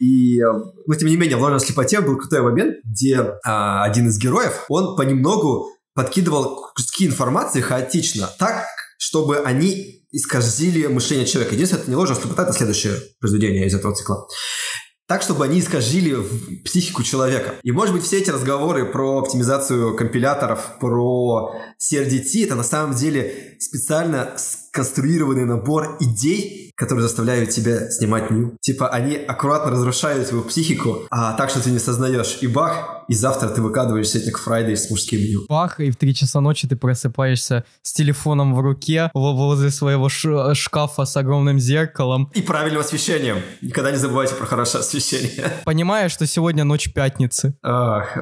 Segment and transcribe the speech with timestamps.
[0.00, 0.40] И,
[0.86, 4.64] ну, тем не менее, в ложной слепоте был крутой момент, где а, один из героев,
[4.68, 8.64] он понемногу подкидывал куски информации хаотично, так,
[8.98, 11.54] чтобы они исказили мышление человека.
[11.54, 14.26] Единственное, это не ложная слепота, это следующее произведение из этого цикла
[15.08, 16.18] так, чтобы они искажили
[16.66, 17.54] психику человека.
[17.62, 23.56] И, может быть, все эти разговоры про оптимизацию компиляторов, про CRDT, это на самом деле
[23.58, 24.36] специально
[24.68, 28.56] сконструированный набор идей, которые заставляют тебя снимать ню.
[28.60, 32.38] Типа, они аккуратно разрушают твою психику, а так, что ты не сознаешь.
[32.40, 35.46] И бах, и завтра ты выкладываешь сетник Friday с мужским ню.
[35.48, 41.04] Бах, и в 3 часа ночи ты просыпаешься с телефоном в руке возле своего шкафа
[41.04, 42.30] с огромным зеркалом.
[42.34, 43.38] И правильным освещением.
[43.60, 45.52] Никогда не забывайте про хорошее освещение.
[45.64, 47.56] Понимаешь, что сегодня ночь пятницы.
[47.62, 48.18] Ах,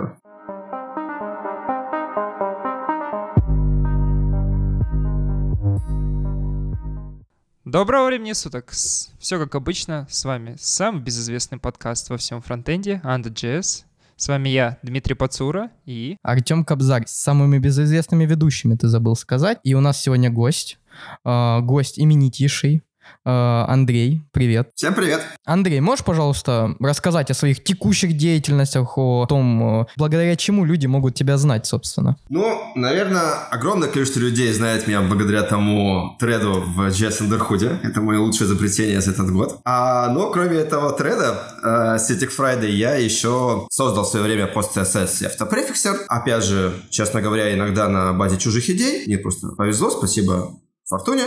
[7.67, 8.71] Доброго времени суток.
[8.71, 13.83] Все как обычно, с вами самый безызвестный подкаст во всем фронтенде, Anda.js.
[14.15, 16.17] С вами я, Дмитрий Пацура и...
[16.23, 17.09] Артем Кобзарь.
[17.09, 19.59] С самыми безызвестными ведущими ты забыл сказать.
[19.65, 20.79] И у нас сегодня гость.
[21.25, 22.85] Э, гость именитейший.
[23.25, 24.71] Э, Андрей, привет.
[24.75, 25.21] Всем привет.
[25.45, 31.15] Андрей, можешь, пожалуйста, рассказать о своих текущих деятельностях, о том, э, благодаря чему люди могут
[31.15, 32.17] тебя знать, собственно?
[32.29, 37.81] Ну, наверное, огромное количество людей знает меня благодаря тому треду в JS Underhood.
[37.83, 39.61] Это мое лучшее изобретение за этот год.
[39.65, 44.77] А, но кроме этого треда, э, Static Friday, я еще создал в свое время пост
[44.77, 46.03] CSS автопрефиксер.
[46.09, 49.05] Опять же, честно говоря, иногда на базе чужих идей.
[49.07, 50.53] Мне просто повезло, спасибо
[50.89, 51.25] Фортуне.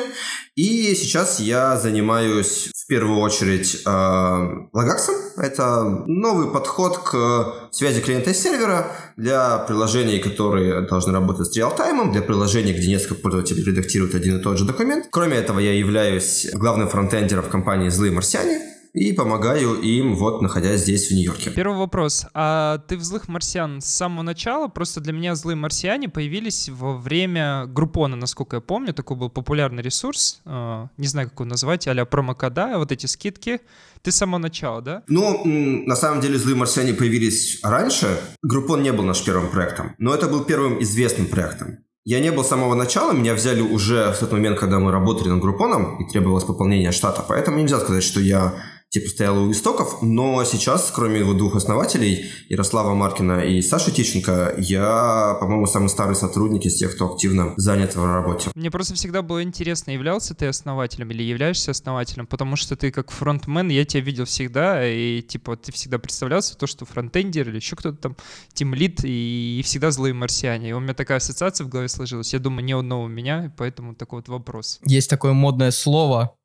[0.56, 5.10] И сейчас я занимаюсь в первую очередь э, Lagax.
[5.38, 8.88] Это новый подход к связи клиента и сервера
[9.18, 14.42] для приложений, которые должны работать с реал-таймом, для приложений, где несколько пользователей редактируют один и
[14.42, 15.08] тот же документ.
[15.12, 20.82] Кроме этого, я являюсь главным фронтендером в компании «Злые марсиане», и помогаю им, вот, находясь
[20.82, 21.52] здесь, в Нью-Йорке.
[21.52, 22.26] Первый вопрос.
[22.34, 24.68] А ты в «Злых марсиан» с самого начала?
[24.68, 28.94] Просто для меня «Злые марсиане» появились во время Группона, насколько я помню.
[28.94, 30.42] Такой был популярный ресурс.
[30.46, 33.62] Э, не знаю, как его назвать, а-ля промокода, вот эти скидки.
[34.02, 35.04] Ты с самого начала, да?
[35.08, 38.20] Ну, на самом деле «Злые марсиане» появились раньше.
[38.42, 41.80] Группон не был нашим первым проектом, но это был первым известным проектом.
[42.06, 45.30] Я не был с самого начала, меня взяли уже в тот момент, когда мы работали
[45.30, 48.56] над Группоном и требовалось пополнение штата, поэтому нельзя сказать, что я
[48.90, 54.56] типа стоял у истоков, но сейчас, кроме его двух основателей, Ярослава Маркина и Саши Тищенко,
[54.58, 58.50] я, по-моему, самый старый сотрудник из тех, кто активно занят в работе.
[58.56, 63.12] Мне просто всегда было интересно, являлся ты основателем или являешься основателем, потому что ты как
[63.12, 67.76] фронтмен, я тебя видел всегда, и типа ты всегда представлялся то, что фронтендер или еще
[67.76, 68.18] кто-то там,
[68.54, 70.70] тимлит, и, и всегда злые марсиане.
[70.70, 72.34] И у меня такая ассоциация в голове сложилась.
[72.34, 74.80] Я думаю, не одного у меня, и поэтому такой вот вопрос.
[74.84, 76.39] Есть такое модное слово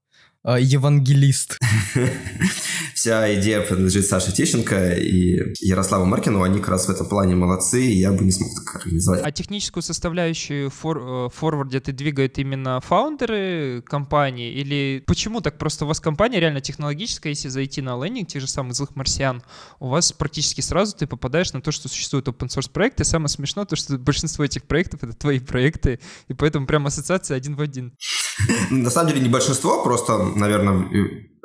[0.44, 1.58] евангелист.
[2.94, 6.42] Вся идея принадлежит Саше Тищенко и Ярославу Маркину.
[6.42, 9.22] Они как раз в этом плане молодцы, и я бы не смог так организовать.
[9.24, 14.52] А техническую составляющую фор э, форварде ты двигают именно фаундеры компании?
[14.52, 15.58] Или почему так?
[15.58, 19.42] Просто у вас компания реально технологическая, если зайти на лендинг тех же самых злых марсиан,
[19.80, 23.04] у вас практически сразу ты попадаешь на то, что существуют open source проекты.
[23.04, 27.56] Самое смешное то, что большинство этих проектов— это твои проекты, и поэтому прям ассоциация один
[27.56, 27.94] в один.
[28.70, 30.88] На самом деле не большинство, просто, наверное,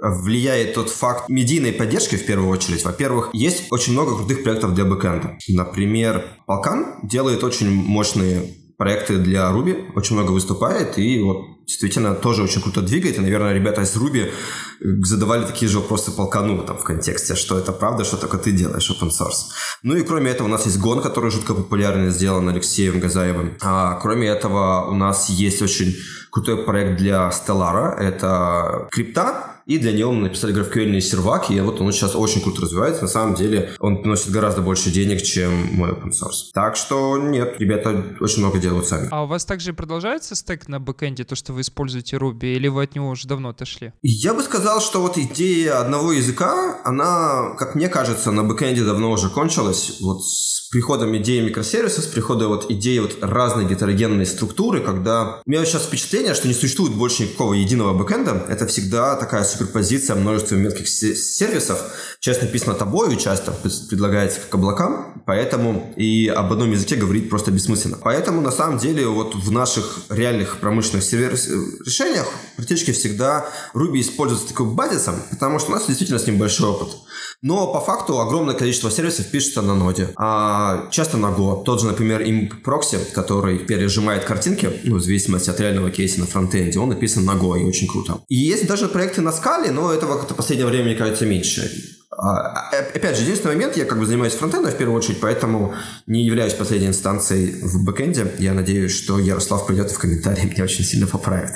[0.01, 2.83] влияет тот факт медийной поддержки в первую очередь.
[2.83, 5.37] Во-первых, есть очень много крутых проектов для бэкэнда.
[5.49, 12.43] Например, Полкан делает очень мощные проекты для Ruby, очень много выступает, и вот действительно тоже
[12.43, 13.17] очень круто двигает.
[13.17, 14.31] И, наверное, ребята из Ruby
[14.79, 18.89] задавали такие же вопросы полкану там в контексте, что это правда, что только ты делаешь
[18.89, 19.51] open source.
[19.83, 23.57] Ну и кроме этого у нас есть гон, который жутко популярный, сделан Алексеем Газаевым.
[23.61, 25.93] А кроме этого у нас есть очень
[26.31, 27.97] крутой проект для Stellar а.
[27.97, 32.63] Это крипта, и для него мы написали GraphQL сервак, и вот он сейчас очень круто
[32.63, 33.03] развивается.
[33.03, 36.49] На самом деле он приносит гораздо больше денег, чем мой open source.
[36.55, 39.09] Так что нет, ребята очень много делают сами.
[39.11, 42.83] А у вас также продолжается стек на бэкэнде, то, что вы используете Ruby, или вы
[42.83, 43.93] от него уже давно отошли?
[44.01, 49.11] Я бы сказал, что вот идея одного языка, она, как мне кажется, на бэкэнде давно
[49.11, 49.97] уже кончилась.
[50.01, 55.49] Вот с приходом идеи микросервисов, с приходом вот идеи вот разной гетерогенной структуры, когда у
[55.49, 58.45] меня сейчас впечатление, что не существует больше никакого единого бэкэнда.
[58.49, 61.81] Это всегда такая суперпозиция множества мелких сервисов.
[62.19, 63.51] Часто написано тобой, часто
[63.89, 67.97] предлагается как облакам, поэтому и об одном языке говорить просто бессмысленно.
[68.01, 71.47] Поэтому на самом деле вот в наших реальных промышленных сервис
[71.85, 76.69] решениях практически всегда Ruby используется таким базисом, потому что у нас действительно с ним большой
[76.69, 76.89] опыт.
[77.41, 81.63] Но по факту огромное количество сервисов пишется на ноде, а часто на Go.
[81.63, 86.25] Тот же, например, imp proxy, который пережимает картинки, ну, в зависимости от реального кейса на
[86.25, 88.21] фронтенде, он написан на Go и очень круто.
[88.27, 91.71] И есть даже проекты на скале, но этого как-то в последнее время, мне кажется, меньше.
[92.21, 95.73] А, э, опять же, единственный момент, я как бы занимаюсь фронтендом в первую очередь, поэтому
[96.05, 98.35] не являюсь последней инстанцией в бэкенде.
[98.39, 101.51] Я надеюсь, что Ярослав придет в комментарии меня очень сильно поправит.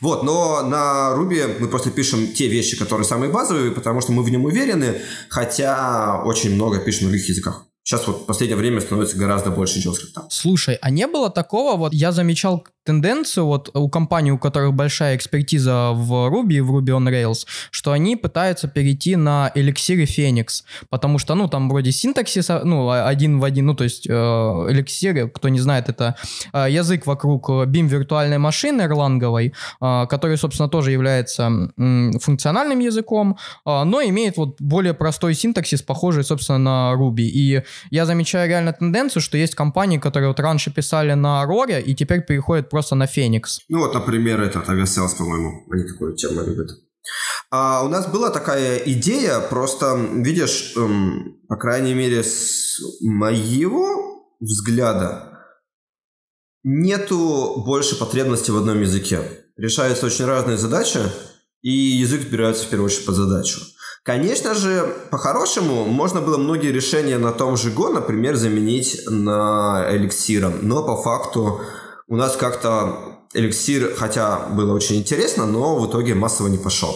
[0.00, 4.24] Вот, но на Ruby мы просто пишем те вещи, которые самые базовые, потому что мы
[4.24, 7.66] в нем уверены, хотя очень много пишем на других языках.
[7.84, 10.26] Сейчас вот в последнее время становится гораздо больше JavaScript.
[10.30, 15.16] Слушай, а не было такого, вот я замечал тенденцию вот у компаний, у которых большая
[15.16, 20.62] экспертиза в Ruby, в Ruby on Rails, что они пытаются перейти на Elixir и Phoenix,
[20.90, 25.28] потому что, ну, там вроде синтаксис, ну, один в один, ну, то есть э, Elixir,
[25.28, 26.16] кто не знает, это
[26.52, 33.36] э, язык вокруг BIM виртуальной машины эрланговой, э, который, собственно, тоже является э, функциональным языком,
[33.66, 37.22] э, но имеет вот более простой синтаксис, похожий, собственно, на Ruby.
[37.22, 41.94] И я замечаю реально тенденцию, что есть компании, которые вот раньше писали на Rory и
[41.94, 43.60] теперь переходят просто на Феникс.
[43.68, 46.70] Ну вот, например, этот Aviasales, по-моему, они такую тему любят.
[47.50, 55.38] А у нас была такая идея, просто, видишь, эм, по крайней мере, с моего взгляда,
[56.64, 59.20] нету больше потребности в одном языке.
[59.58, 61.00] Решаются очень разные задачи,
[61.60, 63.60] и язык избирается в первую очередь под задачу.
[64.02, 70.54] Конечно же, по-хорошему, можно было многие решения на том же Go, например, заменить на эликсиром,
[70.62, 71.60] но по факту
[72.12, 76.94] у нас как-то эликсир, хотя было очень интересно, но в итоге массово не пошел.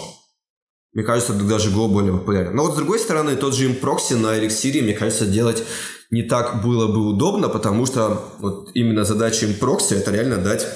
[0.93, 2.55] Мне кажется, даже Go более популярен.
[2.55, 5.65] Но вот с другой стороны, тот же импрокси на эликсире, мне кажется, делать
[6.11, 10.67] не так было бы удобно, потому что вот именно задача импрокси это реально дать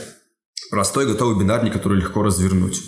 [0.70, 2.80] простой готовый бинарник, который легко развернуть.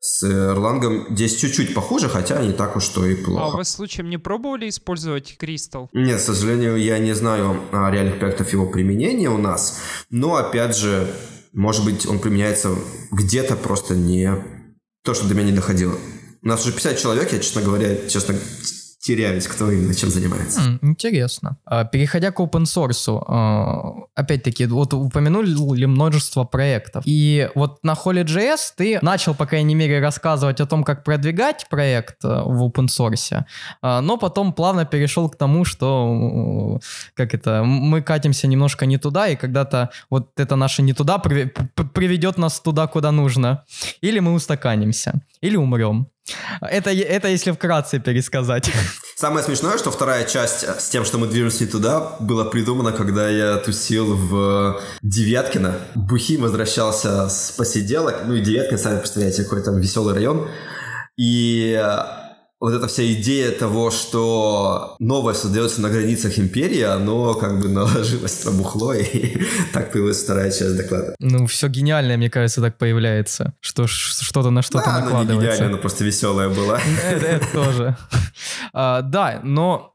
[0.00, 3.44] С Erlang здесь чуть-чуть похуже, хотя не так уж что и плохо.
[3.44, 5.88] А вы случаем не пробовали использовать Crystal?
[5.92, 9.80] Нет, к сожалению, я не знаю а, реальных проектов его применения у нас.
[10.08, 11.12] Но, опять же,
[11.52, 12.76] может быть, он применяется
[13.10, 14.32] где-то просто не
[15.02, 15.96] то, что до меня не доходило.
[16.42, 18.36] У нас уже 50 человек, я, честно говоря, честно
[19.08, 20.60] теряюсь, кто именно чем занимается.
[20.82, 21.56] Интересно.
[21.64, 27.04] А, переходя к open source, а, опять-таки, вот упомянули множество проектов.
[27.06, 32.22] И вот на Holy.js ты начал, по крайней мере, рассказывать о том, как продвигать проект
[32.24, 33.44] э, в open source,
[33.80, 36.78] а, но потом плавно перешел к тому, что
[37.14, 42.36] как это, мы катимся немножко не туда, и когда-то вот это наше не туда приведет
[42.36, 43.64] нас туда, куда нужно.
[44.02, 46.08] Или мы устаканимся, или умрем.
[46.60, 48.70] Это, это если вкратце пересказать.
[49.16, 53.56] Самое смешное, что вторая часть с тем, что мы движемся туда, была придумана, когда я
[53.56, 55.76] тусил в Девяткино.
[55.94, 58.22] Бухим возвращался с посиделок.
[58.26, 60.48] Ну и Девяткино, сами представляете, какой там веселый район.
[61.16, 61.80] И
[62.60, 68.44] вот эта вся идея того, что новое создается на границах империи, оно как бы наложилось
[68.44, 71.14] на бухло, и так появилась вторая часть доклада.
[71.20, 75.26] Ну, все гениальное, мне кажется, так появляется, что что-то на что-то да, накладывается.
[75.26, 76.80] Да, не гениально, оно просто веселое было.
[77.08, 77.96] Это, это тоже.
[78.72, 79.94] А, да, но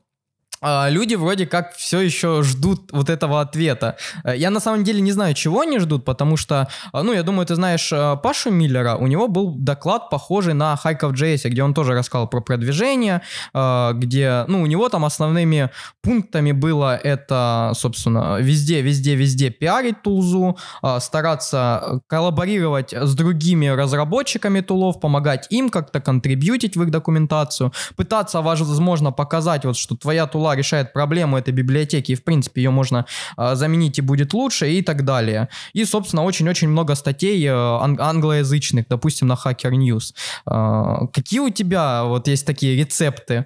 [0.90, 3.98] люди вроде как все еще ждут вот этого ответа.
[4.24, 7.24] Э, я на самом деле не знаю, чего они ждут, потому что, а, ну, я
[7.24, 11.64] думаю, ты знаешь э, Пашу Миллера, у него был доклад, похожий на Хайков JS, где
[11.64, 13.22] он тоже рассказал про продвижение,
[13.54, 15.70] э, где, ну, у него там основными
[16.02, 20.58] пунктами было это, собственно, везде, везде, везде пиарить тулзу,
[21.00, 29.12] стараться коллаборировать с другими разработчиками тулов, помогать им как-то контрибьютить в их документацию, пытаться, возможно,
[29.12, 33.06] показать вот, что твоя тула решает проблему этой библиотеки, и, в принципе, ее можно
[33.38, 35.50] э, заменить и будет лучше, и так далее.
[35.74, 40.14] И, собственно, очень-очень много статей э, ан- англоязычных, допустим, на Hacker News.
[40.46, 43.46] Э, какие у тебя вот есть такие рецепты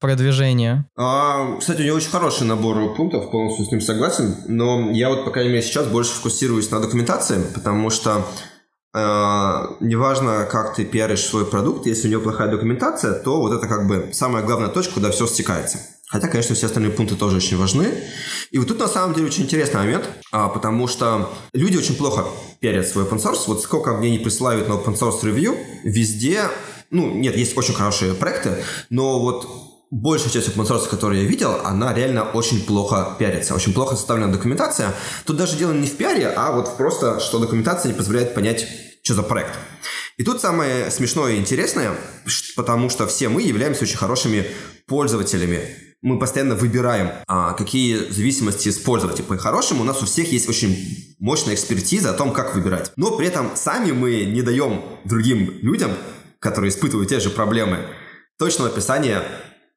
[0.00, 0.86] продвижения?
[0.98, 5.24] А, кстати, у него очень хороший набор пунктов, полностью с ним согласен, но я вот,
[5.24, 8.26] по крайней мере, сейчас больше фокусируюсь на документации, потому что
[8.94, 13.88] неважно, как ты пиаришь свой продукт, если у него плохая документация, то вот это как
[13.88, 15.78] бы самая главная точка, куда все стекается.
[16.06, 17.92] Хотя, конечно, все остальные пункты тоже очень важны.
[18.52, 22.26] И вот тут на самом деле очень интересный момент, а, потому что люди очень плохо
[22.60, 23.44] пиарят свой open source.
[23.48, 26.42] Вот сколько мне не присылают на open source review, везде,
[26.90, 29.63] ну, нет, есть очень хорошие проекты, но вот
[29.94, 34.32] большая часть open source, которую я видел, она реально очень плохо пиарится, очень плохо составлена
[34.32, 34.92] документация.
[35.24, 38.66] Тут даже дело не в пиаре, а вот просто, что документация не позволяет понять,
[39.02, 39.54] что за проект.
[40.16, 41.92] И тут самое смешное и интересное,
[42.56, 44.46] потому что все мы являемся очень хорошими
[44.86, 45.60] пользователями
[46.02, 49.20] мы постоянно выбираем, а, какие зависимости использовать.
[49.20, 52.92] И по-хорошему у нас у всех есть очень мощная экспертиза о том, как выбирать.
[52.96, 55.92] Но при этом сами мы не даем другим людям,
[56.40, 57.86] которые испытывают те же проблемы,
[58.38, 59.22] точного описания,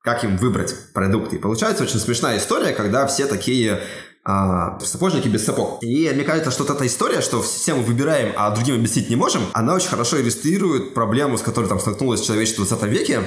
[0.08, 1.36] как им выбрать продукты.
[1.36, 3.82] И получается очень смешная история, когда все такие
[4.24, 5.84] а, сапожники без сапог.
[5.84, 9.18] И мне кажется, что вот эта история, что все мы выбираем, а другим объяснить не
[9.18, 13.22] можем, она очень хорошо иллюстрирует проблему, с которой там столкнулось человечество в 20 веке,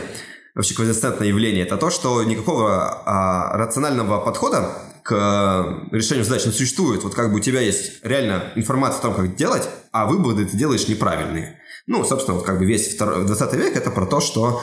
[0.54, 4.70] вообще консистентное явление, это то, что никакого а, рационального подхода
[5.02, 7.04] к решению задач не существует.
[7.04, 10.56] Вот как бы у тебя есть реально информация о том, как делать, а выводы ты
[10.56, 11.60] делаешь неправильные.
[11.87, 14.62] Ну, собственно, вот как бы весь 20 век это про то, что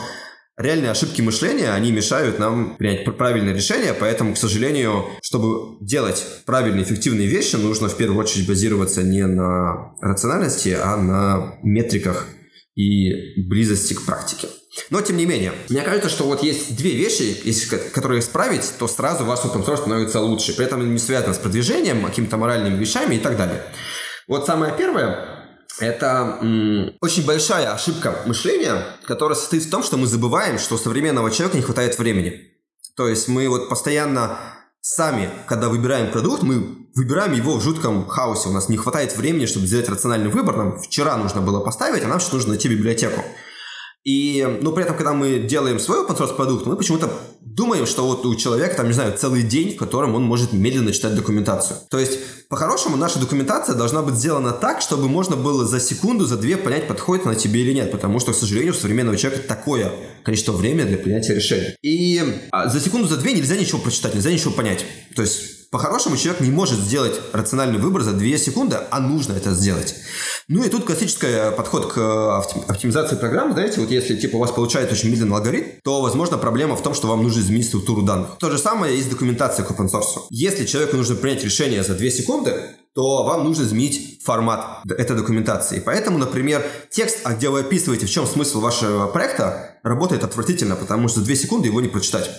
[0.57, 6.83] реальные ошибки мышления, они мешают нам принять правильное решение, поэтому, к сожалению, чтобы делать правильные,
[6.83, 12.27] эффективные вещи, нужно в первую очередь базироваться не на рациональности, а на метриках
[12.75, 14.47] и близости к практике.
[14.89, 18.87] Но, тем не менее, мне кажется, что вот есть две вещи, если, которые исправить, то
[18.87, 20.55] сразу ваш open source становится лучше.
[20.55, 23.63] При этом не связано с продвижением, какими-то моральными вещами и так далее.
[24.27, 25.36] Вот самое первое,
[25.79, 30.77] это м, очень большая ошибка мышления, которая состоит в том, что мы забываем, что у
[30.77, 32.41] современного человека не хватает времени.
[32.95, 34.39] То есть мы вот постоянно
[34.81, 38.49] сами, когда выбираем продукт, мы выбираем его в жутком хаосе.
[38.49, 40.57] У нас не хватает времени, чтобы сделать рациональный выбор.
[40.57, 43.23] Нам вчера нужно было поставить, а нам сейчас нужно найти библиотеку.
[44.03, 47.11] И, ну, при этом, когда мы делаем свой open source продукт, мы почему-то
[47.55, 50.91] думаем, что вот у человека, там, не знаю, целый день, в котором он может медленно
[50.91, 51.79] читать документацию.
[51.89, 56.37] То есть, по-хорошему, наша документация должна быть сделана так, чтобы можно было за секунду, за
[56.37, 57.91] две понять, подходит она тебе или нет.
[57.91, 59.91] Потому что, к сожалению, у современного человека такое
[60.23, 61.75] количество времени для принятия решений.
[61.81, 64.85] И а, за секунду, за две нельзя ничего прочитать, нельзя ничего понять.
[65.15, 69.53] То есть, по-хорошему человек не может сделать рациональный выбор за 2 секунды, а нужно это
[69.53, 69.95] сделать.
[70.49, 73.51] Ну и тут классический э, подход к э, оптимизации программ.
[73.51, 76.93] Знаете, вот если типа у вас получается очень медленный алгоритм, то, возможно, проблема в том,
[76.93, 78.37] что вам нужно изменить структуру данных.
[78.39, 80.27] То же самое есть документация к open source.
[80.29, 82.53] Если человеку нужно принять решение за 2 секунды,
[82.95, 85.81] то вам нужно изменить формат этой документации.
[85.85, 91.09] Поэтому, например, текст, а где вы описываете, в чем смысл вашего проекта, работает отвратительно, потому
[91.09, 92.29] что за 2 секунды его не прочитать.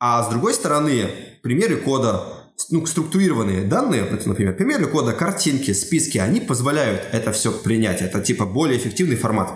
[0.00, 1.10] А с другой стороны,
[1.42, 8.00] примеры кода, ну, структурированные данные, например, примеры кода, картинки, списки, они позволяют это все принять.
[8.02, 9.50] Это типа более эффективный формат.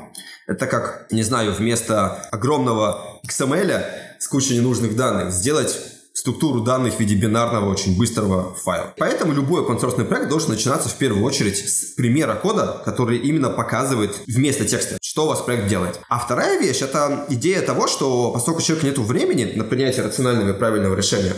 [0.46, 3.84] Это как, не знаю, вместо огромного XML
[4.18, 5.76] с кучей ненужных данных сделать
[6.12, 8.94] структуру данных в виде бинарного, очень быстрого файла.
[8.96, 14.12] Поэтому любой open проект должен начинаться в первую очередь с примера кода, который именно показывает
[14.26, 16.00] вместо текста, что у вас проект делает.
[16.08, 20.50] А вторая вещь— это идея того, что поскольку у человека нет времени на принятие рационального
[20.50, 21.34] и правильного решения,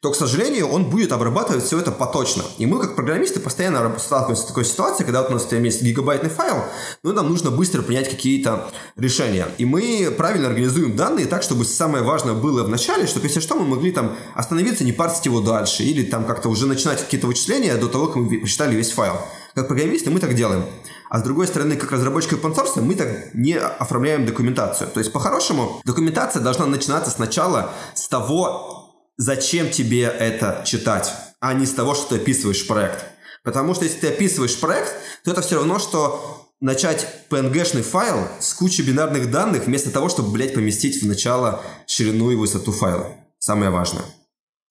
[0.00, 2.42] то, к сожалению, он будет обрабатывать все это поточно.
[2.56, 6.30] И мы, как программисты, постоянно сталкиваемся с такой ситуацией, когда вот у нас есть гигабайтный
[6.30, 6.64] файл,
[7.02, 9.46] но нам нужно быстро принять какие-то решения.
[9.58, 13.56] И мы правильно организуем данные так, чтобы самое важное было в начале, чтобы, если что,
[13.56, 17.76] мы могли там остановиться, не парсить его дальше, или там как-то уже начинать какие-то вычисления
[17.76, 19.20] до того, как мы посчитали весь файл.
[19.54, 20.64] Как программисты мы так делаем.
[21.10, 24.88] А с другой стороны, как разработчик open source, мы так не оформляем документацию.
[24.88, 28.79] То есть, по-хорошему, документация должна начинаться сначала с того,
[29.20, 33.04] зачем тебе это читать, а не с того, что ты описываешь проект.
[33.44, 38.54] Потому что если ты описываешь проект, то это все равно, что начать PNG-шный файл с
[38.54, 43.14] кучей бинарных данных вместо того, чтобы, блядь, поместить в начало ширину и высоту файла.
[43.38, 44.04] Самое важное.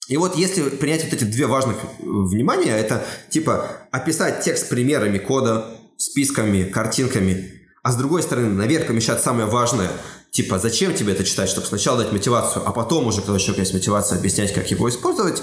[0.07, 5.19] И вот если принять вот эти две важных э, внимания, это типа описать текст примерами
[5.19, 9.91] кода, списками, картинками, а с другой стороны наверх помещать самое важное,
[10.31, 13.61] типа, зачем тебе это читать, чтобы сначала дать мотивацию, а потом уже, когда у человека
[13.61, 15.41] есть мотивация, объяснять, как его использовать.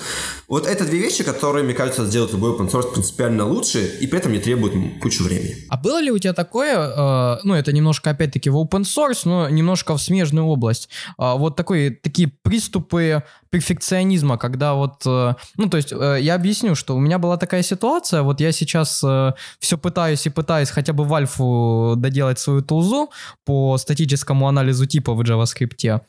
[0.48, 4.18] Вот это две вещи, которые, мне кажется, сделают любой open source принципиально лучше и при
[4.18, 5.56] этом не требуют кучу времени.
[5.68, 9.48] А было ли у тебя такое, э, ну, это немножко, опять-таки, в open source, но
[9.48, 10.88] немножко в смежную область,
[11.18, 16.74] э, вот такой, такие приступы перфекционизма, когда вот, э, ну, то есть э, я объясню,
[16.74, 20.92] что у меня была такая ситуация, вот я сейчас э, все пытаюсь и пытаюсь хотя
[20.92, 23.10] бы в альфу доделать свою тулзу
[23.44, 26.00] по статическому анализу типа в JavaScript,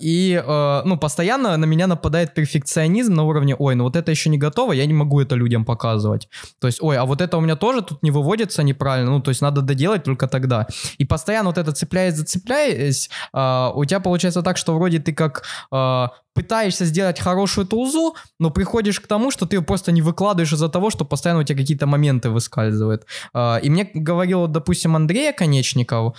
[0.00, 0.44] и,
[0.84, 4.72] ну, постоянно на меня нападает перфекционизм на уровне, ой, ну вот это еще не готово,
[4.72, 6.28] я не могу это людям показывать.
[6.60, 9.30] То есть, ой, а вот это у меня тоже тут не выводится неправильно, ну, то
[9.30, 10.66] есть надо доделать только тогда.
[10.98, 15.44] И постоянно вот это цепляясь, зацепляясь, у тебя получается так, что вроде ты как
[16.34, 20.68] пытаешься сделать хорошую тулзу, но приходишь к тому, что ты ее просто не выкладываешь из-за
[20.68, 23.06] того, что постоянно у тебя какие-то моменты выскальзывают.
[23.34, 26.16] И мне говорил, допустим, Андрей Конечников,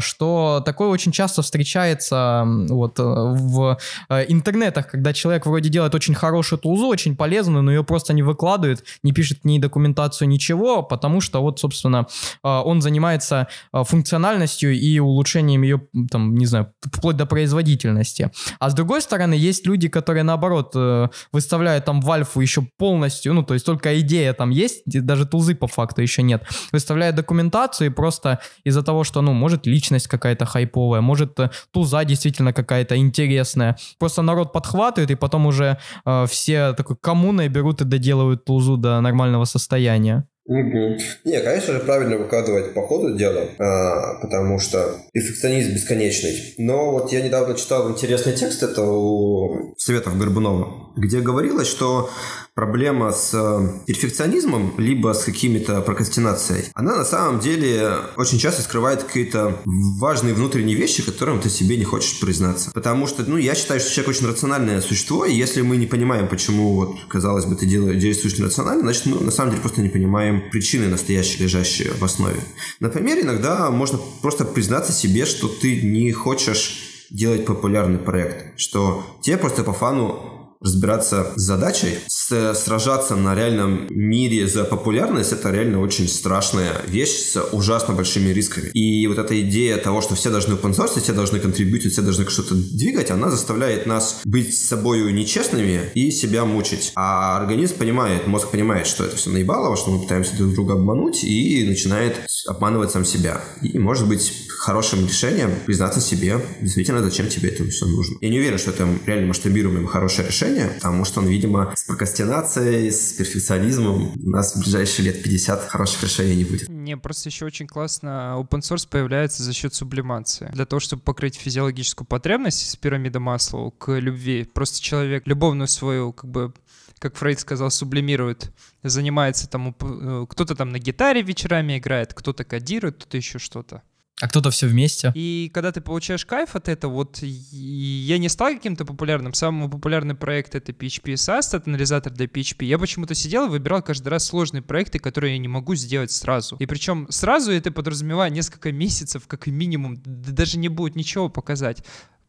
[0.00, 6.14] что такое очень часто встречается вот э, в э, интернетах, когда человек вроде делает очень
[6.14, 11.20] хорошую тулзу, очень полезную, но ее просто не выкладывает, не пишет ни документацию, ничего, потому
[11.20, 12.06] что вот, собственно,
[12.42, 18.30] э, он занимается функциональностью и улучшением ее, там, не знаю, вплоть до производительности.
[18.58, 23.32] А с другой стороны, есть люди, которые наоборот э, выставляют там в альфу еще полностью,
[23.34, 26.42] ну то есть только идея там есть, даже тулзы по факту еще нет.
[26.72, 32.04] Выставляют документацию и просто из-за того, что, ну, может личность какая-то хайповая, может э, тулза
[32.04, 33.76] действительно какая-то интересная.
[33.98, 39.00] Просто народ подхватывает и потом уже э, все такой коммуной берут и доделывают тулзу до
[39.00, 40.26] нормального состояния.
[40.46, 40.98] Угу.
[41.24, 46.54] Не, конечно же, правильно выкладывать по ходу дела, а, потому что перфекционизм бесконечный.
[46.58, 52.10] Но вот я недавно читал интересный текст, это у Советов Горбунова, где говорилось, что
[52.54, 59.02] проблема с э, перфекционизмом, либо с какими-то прокрастинацией, она на самом деле очень часто скрывает
[59.02, 62.70] какие-то важные внутренние вещи, которым ты себе не хочешь признаться.
[62.72, 66.28] Потому что, ну, я считаю, что человек очень рациональное существо, и если мы не понимаем,
[66.28, 69.90] почему, вот, казалось бы, ты делаешь, действуешь нерационально, значит, мы на самом деле просто не
[69.90, 72.40] понимаем причины настоящие, лежащие в основе.
[72.80, 79.36] Например, иногда можно просто признаться себе, что ты не хочешь делать популярный проект, что тебе
[79.36, 85.80] просто по фану разбираться с задачей, с, сражаться на реальном мире за популярность, это реально
[85.80, 88.70] очень страшная вещь с ужасно большими рисками.
[88.72, 92.54] И вот эта идея того, что все должны open все должны контрибьютить, все должны что-то
[92.54, 96.92] двигать, она заставляет нас быть с собой нечестными и себя мучить.
[96.96, 101.24] А организм понимает, мозг понимает, что это все наебалово, что мы пытаемся друг друга обмануть
[101.24, 103.40] и начинает обманывать сам себя.
[103.62, 104.32] И может быть
[104.66, 108.16] хорошим решением признаться себе, действительно, зачем тебе это все нужно.
[108.20, 111.84] Я не уверен, что это реально масштабируемое хорошее решение, решение, потому что он, видимо, с
[111.84, 116.68] прокрастинацией, с перфекционизмом у нас в ближайшие лет 50 хороших решений не будет.
[116.68, 120.50] Не, просто еще очень классно open source появляется за счет сублимации.
[120.52, 126.12] Для того, чтобы покрыть физиологическую потребность с пирамиды масла к любви, просто человек любовную свою,
[126.12, 126.52] как бы,
[126.98, 132.96] как Фрейд сказал, сублимирует, занимается там, э, кто-то там на гитаре вечерами играет, кто-то кодирует,
[132.96, 133.82] кто-то еще что-то.
[134.20, 135.12] А кто-то все вместе.
[135.14, 139.34] И когда ты получаешь кайф от этого, вот я не стал каким-то популярным.
[139.34, 142.64] Самый популярный проект это PHP SAS, это анализатор для PHP.
[142.64, 146.56] Я почему-то сидел и выбирал каждый раз сложные проекты, которые я не могу сделать сразу.
[146.56, 151.84] И причем сразу это подразумевает несколько месяцев, как минимум, даже не будет ничего показать.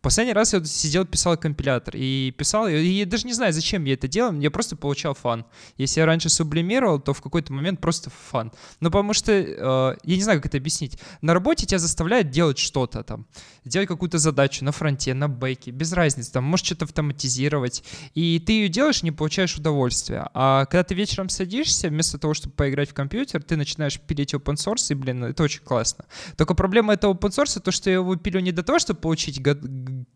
[0.07, 1.95] Последний раз я сидел, писал компилятор.
[1.97, 5.45] И писал, и я даже не знаю, зачем я это делал, я просто получал фан.
[5.75, 8.53] Если я раньше сублимировал, то в какой-то момент просто фан.
[8.79, 10.97] Ну, потому что, э, я не знаю, как это объяснить.
[11.21, 13.25] На работе тебя заставляют делать что-то там.
[13.65, 16.31] Делать какую-то задачу на фронте, на бэке, без разницы.
[16.31, 17.83] Там, можешь что-то автоматизировать.
[18.15, 20.29] И ты ее делаешь, не получаешь удовольствия.
[20.33, 24.55] А когда ты вечером садишься, вместо того, чтобы поиграть в компьютер, ты начинаешь пилить open
[24.55, 26.05] source, и, блин, это очень классно.
[26.37, 29.41] Только проблема этого open source, то, что я его пилю не для того, чтобы получить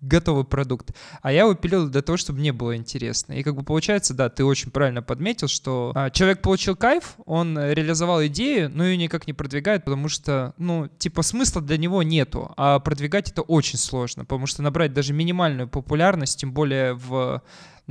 [0.02, 3.34] готовый продукт, а я его пилил для того, чтобы мне было интересно.
[3.34, 7.58] И как бы получается, да, ты очень правильно подметил, что а, человек получил кайф, он
[7.58, 12.54] реализовал идею, но ее никак не продвигает, потому что, ну, типа смысла для него нету,
[12.58, 17.42] а продвигать это очень сложно, потому что набрать даже минимальную популярность, тем более в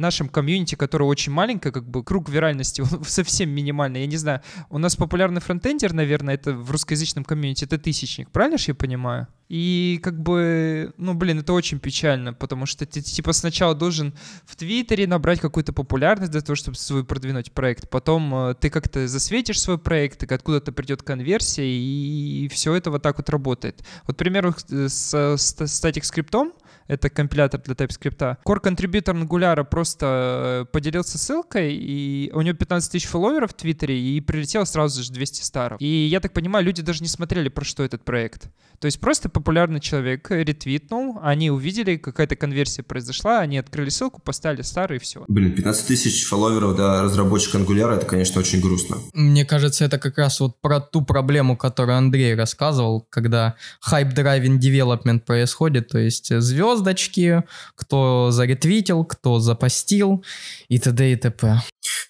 [0.00, 4.00] нашем комьюнити, которое очень маленькое, как бы круг виральности совсем минимальный.
[4.00, 8.58] Я не знаю, у нас популярный фронтендер, наверное, это в русскоязычном комьюнити, это тысячник, правильно
[8.58, 9.28] же я понимаю?
[9.50, 14.14] И как бы, ну, блин, это очень печально, потому что ты, типа, сначала должен
[14.46, 17.90] в Твиттере набрать какую-то популярность для того, чтобы свой продвинуть проект.
[17.90, 23.18] Потом э, ты как-то засветишь свой проект, откуда-то придет конверсия, и все это вот так
[23.18, 23.84] вот работает.
[24.06, 26.52] Вот, к примеру, с, с Static скриптом,
[26.90, 28.38] это компилятор для TypeScript.
[28.44, 33.98] Core контрибьютор Angular просто э, поделился ссылкой, и у него 15 тысяч фолловеров в Твиттере,
[33.98, 35.81] и прилетело сразу же 200 старов.
[35.81, 38.48] И я так понимаю, люди даже не смотрели, про что этот проект.
[38.81, 44.62] То есть просто популярный человек ретвитнул, они увидели, какая-то конверсия произошла, они открыли ссылку, поставили
[44.62, 45.24] старый и все.
[45.29, 48.96] Блин, 15 тысяч фолловеров, да, разработчик Angular, это, конечно, очень грустно.
[49.12, 53.55] Мне кажется, это как раз вот про ту проблему, которую Андрей рассказывал, когда
[53.88, 57.44] hype-driving development происходит, то есть звезд звездочки,
[57.76, 60.24] кто заретвитил, кто запостил
[60.68, 61.12] и т.д.
[61.12, 61.60] и т.п.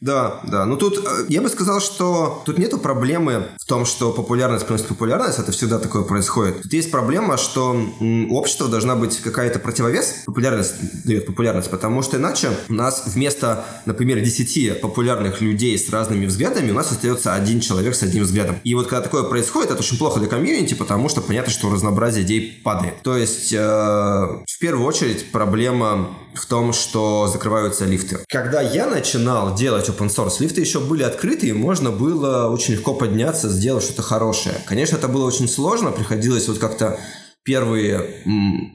[0.00, 0.64] Да, да.
[0.64, 4.87] Ну тут э, я бы сказал, что тут нету проблемы в том, что популярность приносит
[4.87, 5.38] популярность.
[5.38, 6.62] Это всегда такое происходит.
[6.62, 10.22] Тут есть проблема, что у общества должна быть какая-то противовес.
[10.26, 16.26] Популярность дает популярность, потому что иначе у нас вместо, например, 10 популярных людей с разными
[16.26, 18.56] взглядами у нас остается один человек с одним взглядом.
[18.64, 22.24] И вот когда такое происходит, это очень плохо для комьюнити, потому что понятно, что разнообразие
[22.24, 23.02] идей падает.
[23.02, 28.18] То есть, э, в первую очередь, проблема в том, что закрываются лифты.
[28.29, 32.94] Когда я начинал делать open source, лифты еще были открыты, и можно было очень легко
[32.94, 34.55] подняться, сделать что-то хорошее.
[34.66, 37.01] Конечно, это было очень сложно, приходилось вот как-то
[37.44, 38.24] первые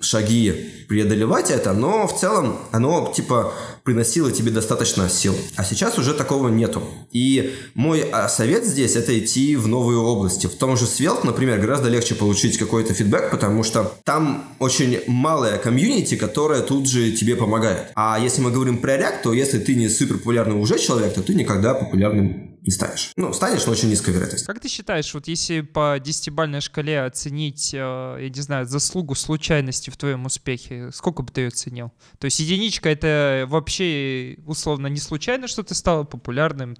[0.01, 5.35] шаги преодолевать это, но в целом оно типа приносило тебе достаточно сил.
[5.55, 6.83] А сейчас уже такого нету.
[7.11, 10.47] И мой а, совет здесь это идти в новые области.
[10.47, 15.57] В том же Svelte, например, гораздо легче получить какой-то фидбэк, потому что там очень малая
[15.57, 17.91] комьюнити, которая тут же тебе помогает.
[17.95, 21.21] А если мы говорим про React, то если ты не супер популярный уже человек, то
[21.21, 23.11] ты никогда популярным не станешь.
[23.15, 24.45] Ну, станешь, но очень низкая вероятность.
[24.45, 29.91] Как ты считаешь, вот если по десятибальной шкале оценить, э, я не знаю, заслугу случайности
[29.91, 31.91] в твоем успехе, сколько бы ты ее оценил?
[32.19, 36.75] То есть единичка— это вообще условно не случайно, что ты стал популярным,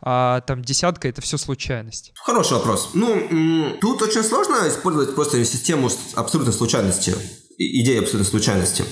[0.00, 2.12] а там десятка— это все случайность.
[2.16, 2.90] Хороший вопрос.
[2.94, 7.14] Ну, тут очень сложно использовать просто систему абсолютной случайности,
[7.56, 8.84] идею абсолютной случайности.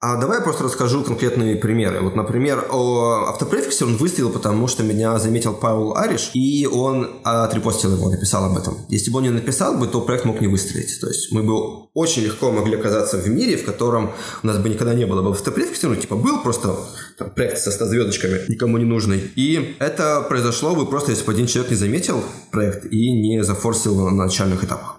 [0.00, 2.00] А давай я просто расскажу конкретные примеры.
[2.00, 7.96] Вот, например, о автопрефиксе он выстрелил, потому что меня заметил Павел Ариш, и он отрепостил
[7.96, 8.76] его, написал об этом.
[8.88, 11.00] Если бы он не написал бы, то проект мог не выстрелить.
[11.00, 14.12] То есть мы бы очень легко могли оказаться в мире, в котором
[14.44, 16.76] у нас бы никогда не было бы автопрефикса, ну, типа, был просто
[17.18, 19.32] там, проект со 100 звездочками, никому не нужный.
[19.34, 23.96] И это произошло бы просто, если бы один человек не заметил проект и не зафорсил
[23.96, 24.97] на начальных этапах.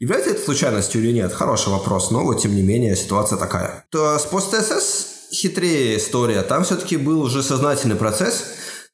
[0.00, 1.32] Является это случайностью или нет?
[1.32, 3.84] Хороший вопрос, но вот тем не менее ситуация такая.
[3.90, 6.42] То с PostSS хитрее история.
[6.42, 8.44] Там все-таки был уже сознательный процесс,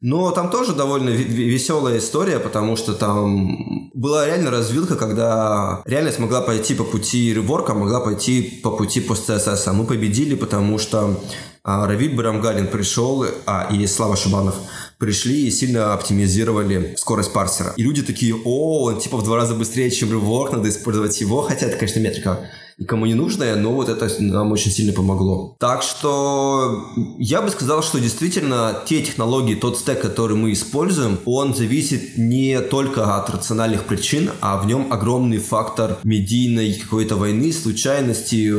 [0.01, 6.41] но там тоже довольно веселая история, потому что там была реально развилка, когда реальность могла
[6.41, 9.63] пойти по пути реворка, могла пойти по пути PostCSS.
[9.67, 11.21] А мы победили, потому что
[11.63, 14.55] а, Равиль Барамгалин пришел, а, и Слава Шабанов–
[15.05, 17.75] пришли и сильно оптимизировали скорость парсера.
[17.77, 21.43] И люди такие, о, он типа в два раза быстрее, чем Rework, надо использовать его,
[21.43, 25.57] хотя это, конечно, метрика никому не нужная, но вот это нам очень сильно помогло.
[25.61, 31.55] Так что я бы сказал, что действительно те технологии, тот стек, который мы используем, он
[31.55, 38.53] зависит не только от рациональных причин, а в нем огромный фактор медийной какой-то войны, случайности,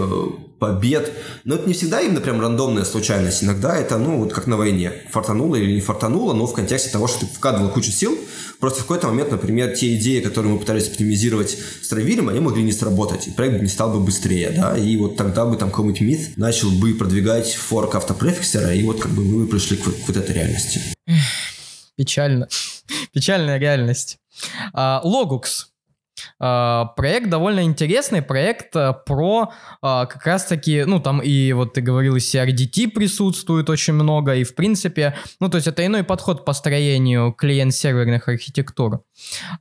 [0.59, 1.11] побед.
[1.43, 3.43] Но это не всегда именно прям рандомная случайность.
[3.43, 4.91] Иногда это, ну, вот как на войне.
[5.11, 8.17] Фартануло или не фартануло, но в контексте того, что ты вкладывал кучу сил,
[8.59, 12.63] просто в какой-то момент, например, те идеи, которые мы пытались оптимизировать с Травилем, они могли
[12.63, 16.01] не сработать, и проект не стал бы быстрее, да, и вот тогда бы там какой-нибудь
[16.01, 20.17] миф начал бы продвигать форк автопрефиксера, и вот как бы мы пришли к, к вот
[20.17, 20.81] этой реальности.
[21.95, 22.47] Печально.
[23.13, 24.17] Печальная реальность.
[24.73, 25.43] А, Logux.
[25.43, 25.74] Uh,
[26.37, 32.15] проект довольно интересный, проект uh, про uh, как раз-таки, ну там и вот ты говорил,
[32.15, 36.45] и CRDT присутствует очень много, и в принципе, ну то есть это иной подход к
[36.45, 39.01] построению клиент-серверных архитектур.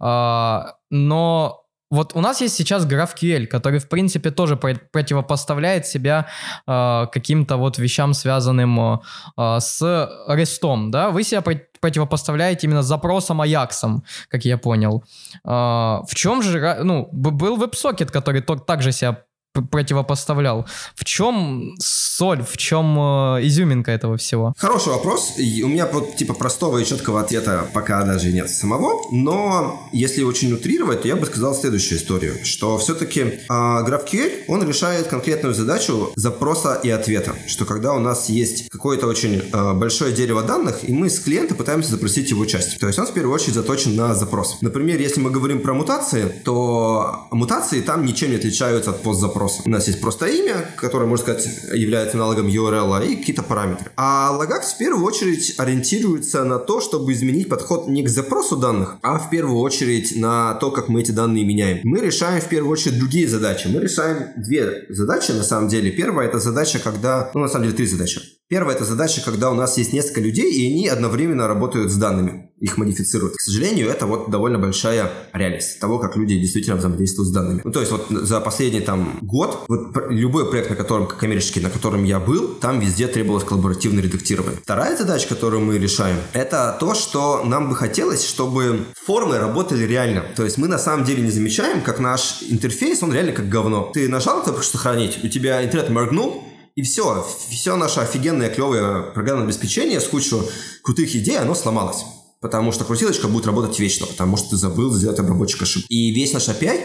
[0.00, 6.26] Но вот у нас есть сейчас GraphQL, который, в принципе, тоже противопоставляет себя
[6.66, 9.82] э, каким-то вот вещам, связанным э, с
[10.28, 11.10] REST, да?
[11.10, 11.42] Вы себя
[11.80, 15.04] противопоставляете именно запросом Аяксом, как я понял.
[15.44, 19.23] Э, в чем же, ну, был WebSocket, который также себя
[19.62, 20.66] противопоставлял.
[20.94, 24.52] В чем соль, в чем э, изюминка этого всего?
[24.58, 25.34] Хороший вопрос.
[25.36, 30.22] И у меня вот типа простого и четкого ответа пока даже нет самого, но если
[30.22, 35.54] очень утрировать, то я бы сказал следующую историю, что все-таки э, GraphQL, он решает конкретную
[35.54, 40.88] задачу запроса и ответа, что когда у нас есть какое-то очень э, большое дерево данных,
[40.88, 42.78] и мы с клиента пытаемся запросить его часть.
[42.78, 44.58] То есть он в первую очередь заточен на запрос.
[44.60, 49.62] Например, если мы говорим про мутации, то мутации там ничем не отличаются от постзапроса запроса.
[49.64, 53.90] У нас есть просто имя, которое, можно сказать, является аналогом URL, и какие-то параметры.
[53.96, 58.96] А Lagax в первую очередь ориентируется на то, чтобы изменить подход не к запросу данных,
[59.02, 61.80] а в первую очередь на то, как мы эти данные меняем.
[61.84, 63.68] Мы решаем в первую очередь другие задачи.
[63.68, 65.90] Мы решаем две задачи на самом деле.
[65.90, 67.30] Первая это задача, когда...
[67.34, 68.20] Ну, на самом деле, три задачи.
[68.48, 72.50] Первая– это задача, когда у нас есть несколько людей, и они одновременно работают с данными,
[72.64, 73.34] их модифицируют.
[73.36, 77.60] К сожалению, это вот довольно большая реальность того, как люди действительно взаимодействуют с данными.
[77.62, 81.70] Ну, то есть вот за последний там год, вот любой проект, на котором, коммерческий, на
[81.70, 84.60] котором я был, там везде требовалось коллаборативное редактирование.
[84.62, 90.24] Вторая задача, которую мы решаем, это то, что нам бы хотелось, чтобы формы работали реально.
[90.34, 93.90] То есть мы на самом деле не замечаем, как наш интерфейс, он реально как говно.
[93.92, 99.44] Ты нажал кнопку «Сохранить», у тебя интернет моргнул, и все, все наше офигенное, клевое программное
[99.46, 100.36] обеспечение с кучей
[100.82, 102.04] крутых идей, оно сломалось.
[102.44, 105.86] Потому что крутилочка будет работать вечно, потому что ты забыл сделать обработчик ошибок.
[105.88, 106.78] И весь наш API,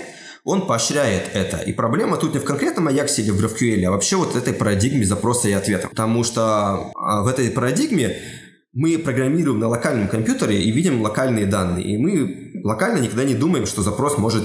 [0.46, 1.58] он поощряет это.
[1.58, 5.04] И проблема тут не в конкретном Ajax или в GraphQL, а вообще вот этой парадигме
[5.04, 5.90] запроса и ответа.
[5.90, 8.22] Потому что а, в этой парадигме
[8.72, 11.86] мы программируем на локальном компьютере и видим локальные данные.
[11.88, 14.44] И мы локально никогда не думаем, что запрос может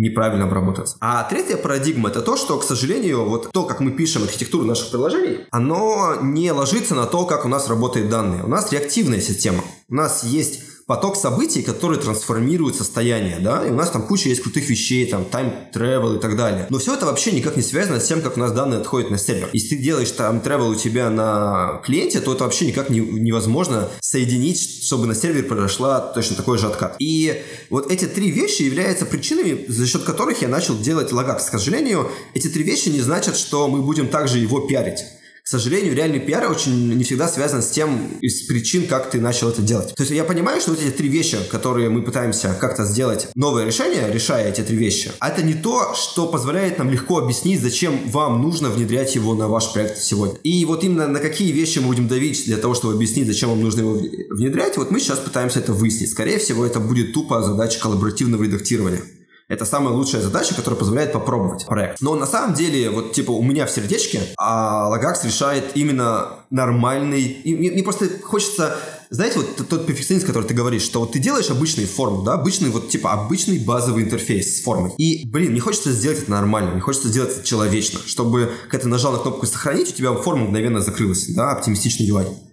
[0.00, 0.96] неправильно обработаться.
[1.00, 4.90] А третья парадигма это то, что, к сожалению, вот то, как мы пишем архитектуру наших
[4.90, 8.42] приложений, оно не ложится на то, как у нас работают данные.
[8.42, 9.62] У нас реактивная система.
[9.88, 14.42] У нас есть поток событий, которые трансформируют состояние, да, и у нас там куча есть
[14.42, 15.24] крутых вещей, там,
[15.72, 16.66] travel и так далее.
[16.68, 19.16] Но все это вообще никак не связано с тем, как у нас данные отходят на
[19.16, 19.48] сервер.
[19.52, 24.84] Если ты делаешь travel у тебя на клиенте, то это вообще никак не, невозможно соединить,
[24.84, 26.96] чтобы на сервере произошла точно такой же откат.
[26.98, 31.38] И вот эти три вещи являются причинами, за счет которых я начал делать логак.
[31.38, 35.04] К сожалению, эти три вещи не значат, что мы будем также его пиарить.
[35.50, 39.62] Сожалению, реальный пиар очень не всегда связан с тем, из причин, как ты начал это
[39.62, 39.92] делать.
[39.96, 43.64] То есть я понимаю, что вот эти три вещи, которые мы пытаемся как-то сделать новое
[43.64, 48.40] решение, решая эти три вещи, это не то, что позволяет нам легко объяснить, зачем вам
[48.42, 50.38] нужно внедрять его на ваш проект сегодня.
[50.44, 53.60] И вот именно на какие вещи мы будем давить для того, чтобы объяснить, зачем вам
[53.60, 56.12] нужно его внедрять, вот мы сейчас пытаемся это выяснить.
[56.12, 59.02] Скорее всего, это будет тупо задача коллаборативного редактирования.
[59.50, 62.00] Это самая лучшая задача, которая позволяет попробовать проект.
[62.00, 67.20] Но на самом деле, вот типа у меня в сердечке, а Lagax решает именно нормальный...
[67.20, 68.76] И мне, мне просто хочется
[69.10, 72.70] знаете, вот тот перфекционист, который ты говоришь, что вот ты делаешь обычную форму, да, обычный
[72.70, 74.92] вот типа обычный базовый интерфейс с формой.
[74.98, 78.88] И, блин, мне хочется сделать это нормально, мне хочется сделать это человечно, чтобы, когда ты
[78.88, 82.49] нажал на кнопку «Сохранить», у тебя форма мгновенно закрылась, да, оптимистичный UI.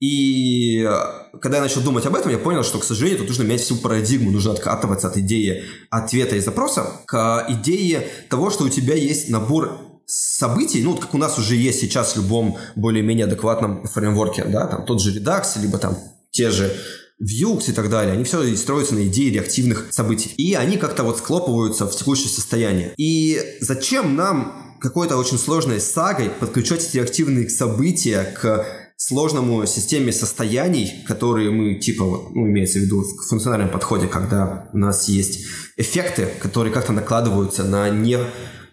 [0.00, 3.44] И э, когда я начал думать об этом, я понял, что, к сожалению, тут нужно
[3.44, 8.68] менять всю парадигму, нужно откатываться от идеи ответа и запроса к идее того, что у
[8.68, 13.26] тебя есть набор событий, ну, вот как у нас уже есть сейчас в любом более-менее
[13.26, 15.98] адекватном фреймворке, да, там тот же Redux, либо там
[16.30, 16.72] те же
[17.20, 20.32] Vue и так далее, они все строятся на идее реактивных событий.
[20.36, 22.92] И они как-то вот склопываются в текущее состояние.
[22.98, 31.04] И зачем нам какой-то очень сложной сагой подключать эти реактивные события к сложному системе состояний,
[31.06, 35.46] которые мы, типа, вот, ну, имеется в виду в функциональном подходе, когда у нас есть
[35.76, 38.18] эффекты, которые как-то накладываются на не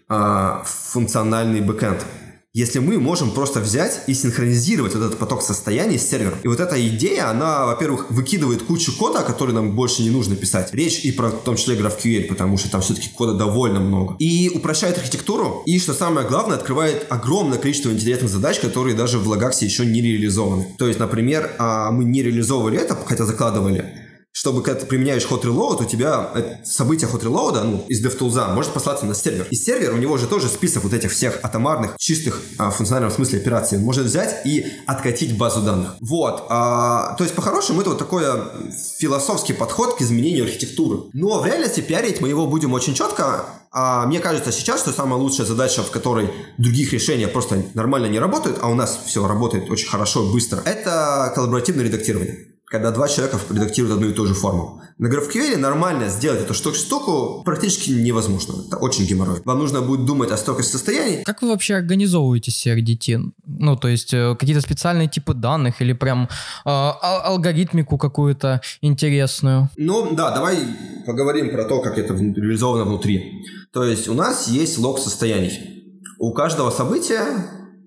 [0.08, 2.04] а, функциональный бэкэнд
[2.54, 6.38] если мы можем просто взять и синхронизировать вот этот поток состояний с сервером.
[6.44, 10.72] И вот эта идея, она, во-первых, выкидывает кучу кода, который нам больше не нужно писать.
[10.72, 14.14] Речь и про, в том числе, GraphQL, потому что там все-таки кода довольно много.
[14.20, 19.30] И упрощает архитектуру, и, что самое главное, открывает огромное количество интересных задач, которые даже в
[19.30, 20.68] Lagax еще не реализованы.
[20.78, 24.03] То есть, например, а, мы не реализовывали это, хотя закладывали,
[24.34, 26.30] чтобы когда ты применяешь hot reload, у тебя
[26.64, 29.46] событие hot reload, ну, из DevTools может послаться на сервер.
[29.50, 33.12] И сервер, у него же тоже список вот этих всех атомарных, чистых, а, в функциональном
[33.12, 33.78] смысле операций.
[33.78, 35.94] Он может взять и откатить базу данных.
[36.00, 36.46] Вот.
[36.48, 38.24] А, то есть, по-хорошему, это вот такой
[38.98, 41.04] философский подход к изменению архитектуры.
[41.12, 43.44] Но в реальности пиарить мы его будем очень четко.
[43.70, 48.18] А мне кажется сейчас, что самая лучшая задача, в которой других решений просто нормально не
[48.18, 53.38] работают, а у нас все работает очень хорошо быстро, это коллаборативное редактирование когда два человека
[53.50, 54.82] редактируют одну и ту же форму.
[54.98, 58.64] На GraphQL нормально сделать эту штуку практически невозможно.
[58.66, 59.42] Это очень геморрой.
[59.44, 61.22] Вам нужно будет думать о стойкости состояний.
[61.22, 63.30] Как вы вообще организовываете CRDT?
[63.46, 66.28] Ну, то есть э, какие-то специальные типы данных или прям
[66.64, 69.70] э, алгоритмику какую-то интересную?
[69.76, 70.58] Ну, да, давай
[71.06, 73.44] поговорим про то, как это реализовано внутри.
[73.72, 75.94] То есть у нас есть лог состояний.
[76.18, 77.24] У каждого события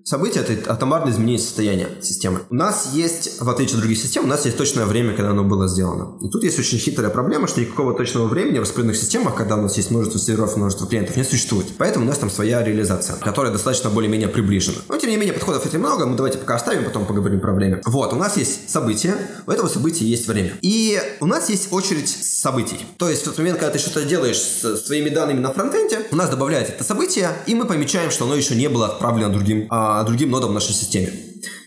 [0.08, 2.40] Событие– это атомарное изменение состояния системы.
[2.48, 5.44] У нас есть, в отличие от других систем, у нас есть точное время, когда оно
[5.44, 6.16] было сделано.
[6.22, 9.60] И тут есть очень хитрая проблема, что никакого точного времени в распределенных системах, когда у
[9.60, 11.66] нас есть множество серверов множество клиентов, не существует.
[11.76, 14.78] Поэтому у нас там своя реализация, которая достаточно более-менее приближена.
[14.88, 17.82] Но, тем не менее, подходов этим много, мы давайте пока оставим, потом поговорим про время.
[17.84, 19.14] Вот, у нас есть событие,
[19.46, 20.54] у этого события есть время.
[20.62, 22.78] И у нас есть очередь событий.
[22.96, 26.16] То есть в тот момент, когда ты что-то делаешь с своими данными на фронтенде, у
[26.16, 29.97] нас добавляется это событие, и мы помечаем, что оно еще не было отправлено другим а,
[30.04, 31.12] другим нодам в нашей системе.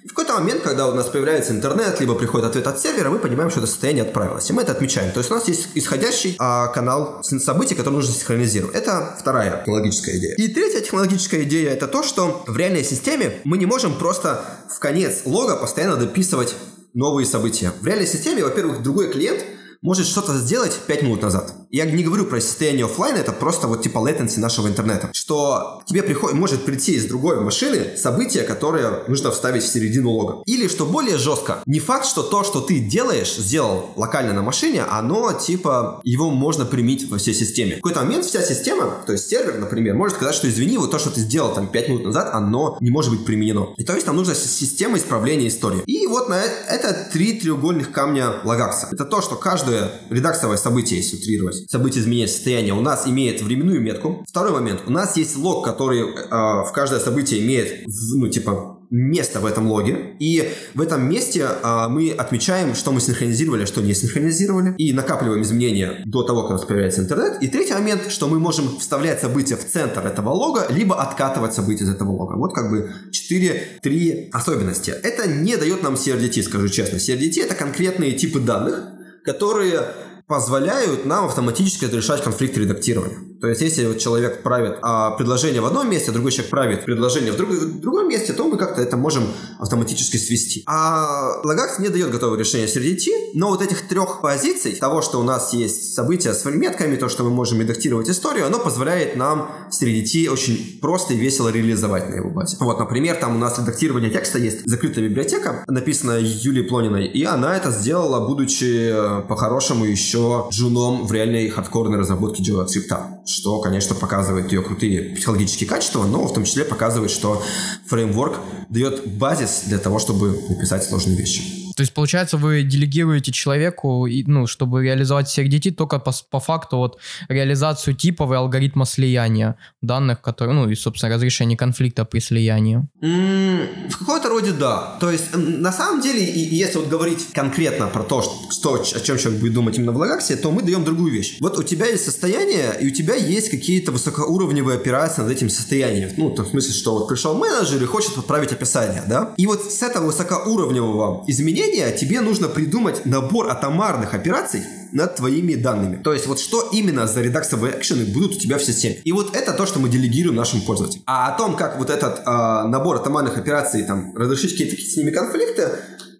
[0.05, 3.49] в какой-то момент, когда у нас появляется интернет, либо приходит ответ от сервера, мы понимаем,
[3.49, 4.49] что это состояние отправилось.
[4.49, 5.11] И мы это отмечаем.
[5.11, 8.75] То есть у нас есть исходящий а, канал событий, который нужно синхронизировать.
[8.75, 10.35] Это вторая технологическая идея.
[10.35, 14.79] И третья технологическая идея это то, что в реальной системе мы не можем просто в
[14.79, 16.55] конец лога постоянно дописывать
[16.93, 17.71] новые события.
[17.79, 19.45] В реальной системе, во-первых, другой клиент–
[19.81, 21.53] может что-то сделать 5 минут назад.
[21.71, 25.09] Я не говорю про состояние офлайна, это просто вот типа latency нашего интернета.
[25.13, 30.43] Что тебе приходит, может прийти из другой машины событие, которое нужно вставить в середину лога.
[30.45, 34.83] Или, что более жестко, не факт, что то, что ты делаешь, сделал локально на машине,
[34.83, 37.73] оно типа, его можно применить во всей системе.
[37.73, 40.99] В какой-то момент вся система, то есть сервер, например, может сказать, что извини, вот то,
[40.99, 43.73] что ты сделал там 5 минут назад, оно не может быть применено.
[43.77, 45.81] И то есть нам нужна система исправления истории.
[45.87, 48.89] И вот на это, это три треугольных камня Лагакса.
[48.91, 53.41] Это то, что каждый каждое редаксовое событие, если утрировать, событие изменения состояния, у нас имеет
[53.41, 54.25] временную метку.
[54.27, 54.81] Второй момент.
[54.87, 59.67] У нас есть лог, который э, в каждое событие имеет, ну, типа, место в этом
[59.67, 64.91] логе, и в этом месте а, мы отмечаем, что мы синхронизировали, что не синхронизировали, и
[64.91, 67.41] накапливаем изменения до того, как у нас появляется интернет.
[67.41, 71.85] И третий момент, что мы можем вставлять события в центр этого лога, либо откатывать события
[71.85, 72.35] из этого лога.
[72.35, 72.91] Вот как бы
[73.31, 74.91] 4-3 особенности.
[74.91, 76.97] Это не дает нам CRDT, скажу честно.
[76.97, 78.90] CRDT— это конкретные типы данных,
[79.23, 79.93] которые
[80.31, 83.17] позволяют нам автоматически разрешать конфликты редактирования.
[83.41, 86.85] То есть, если вот человек правит а, предложение в одном месте, а другой человек правит
[86.85, 89.23] предложение в, друг, в другом месте, то мы как-то это можем
[89.59, 90.63] автоматически свести.
[90.67, 95.19] А Lagax не дает готовое решение среди T, но вот этих трех позиций, того, что
[95.19, 99.51] у нас есть события с метками, то, что мы можем редактировать историю, оно позволяет нам
[99.69, 102.55] среди T очень просто и весело реализовать на его базе.
[102.59, 107.57] Вот, например, там у нас редактирование текста есть закрытая библиотека, написанная Юлией Плониной, и она
[107.57, 110.20] это сделала, будучи э, по-хорошему еще
[110.51, 116.33] джуном в реальной хардкорной разработке JavaScript что, конечно, показывает ее крутые психологические качества, но в
[116.33, 117.41] том числе показывает, что
[117.87, 121.60] фреймворк дает базис для того, чтобы написать сложные вещи.
[121.81, 126.77] То есть, получается, вы делегируете человеку, ну, чтобы реализовать всех детей, только по, по факту
[126.77, 132.87] вот реализацию типов и алгоритма слияния данных, которые, ну, и, собственно, разрешение конфликта при слиянии.
[133.01, 134.97] Mm, в какой-то роде да.
[134.99, 139.41] То есть, на самом деле, если вот говорить конкретно про то, что, о чем человек
[139.41, 141.37] будет думать именно в Лагаксе, то мы даем другую вещь.
[141.39, 146.11] Вот у тебя есть состояние, и у тебя есть какие-то высокоуровневые операции над этим состоянием.
[146.15, 149.33] Ну, в смысле, что вот пришел менеджер и хочет подправить описание, да?
[149.37, 155.55] И вот с этого высокоуровневого изменения изменения, тебе нужно придумать набор атомарных операций над твоими
[155.55, 156.01] данными.
[156.03, 158.97] То есть вот что именно за редаксовые экшены будут у тебя в системе.
[159.03, 161.03] И вот это то, что мы делегируем нашим пользователям.
[161.05, 162.23] А о том, как вот этот э,
[162.67, 165.69] набор атомарных операций там разрешить какие-то с ними конфликты,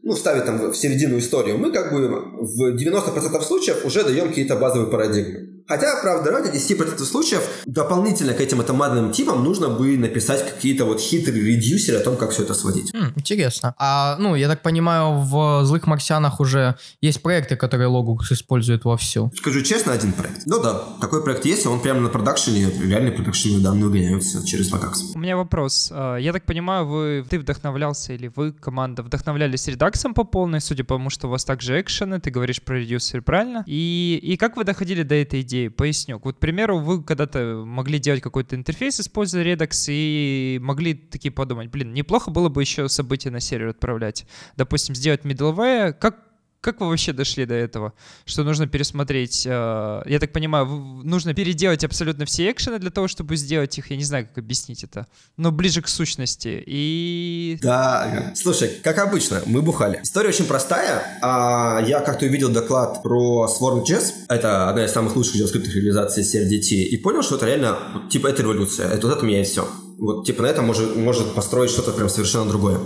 [0.04, 2.08] ну, вставить там в середину историю, мы как бы
[2.40, 5.51] в 90% случаев уже даем какие-то базовые парадигмы.
[5.72, 11.00] Хотя, правда, ради 10% случаев дополнительно к этим атомарным типам нужно бы написать какие-то вот
[11.00, 12.94] хитрые редюсеры о том, как все это сводить.
[12.94, 13.74] М, интересно.
[13.78, 19.32] А, ну, я так понимаю, в «Злых марсианах» уже есть проекты, которые Logos используют вовсю.
[19.34, 20.42] Скажу честно, один проект.
[20.46, 25.14] Ну да, такой проект есть, он прямо на продакшене, реальные продакшеновые данные гоняются через Lagax.
[25.16, 25.90] У меня вопрос.
[25.94, 30.84] А, я так понимаю, вы, ты вдохновлялся или вы, команда, вдохновлялись редаксом по полной, судя
[30.84, 33.64] по тому, что у вас также экшены, ты говоришь про редюсер, правильно?
[33.68, 35.61] И, и как вы доходили до этой идеи?
[35.70, 36.20] Поясню.
[36.24, 41.70] Вот, к примеру, вы когда-то могли делать какой-то интерфейс, используя Redux, и могли такие подумать,
[41.70, 44.26] блин, неплохо было бы еще события на сервер отправлять.
[44.58, 45.94] Допустим, сделать middleware.
[45.94, 46.20] Как,
[46.62, 47.94] как вы вообще дошли до этого?
[48.26, 50.68] Что нужно пересмотреть, э, я так понимаю,
[51.04, 54.84] нужно переделать абсолютно все экшены для того, чтобы сделать их, я не знаю, как объяснить
[54.84, 56.64] это, но ближе к сущности.
[56.66, 57.58] И...
[57.64, 60.00] Да, слушай, как обычно, мы бухали.
[60.04, 61.18] История очень простая.
[61.22, 66.84] А, я как-то увидел доклад про Swarm.js, это одна из самых лучших JavaScript реализаций CRDT,
[66.84, 68.88] и понял, что это реально, типа, это революция.
[68.88, 69.68] Это вот это меняет все.
[70.02, 72.80] Вот, типа, на этом может, может построить что-то прям совершенно другое.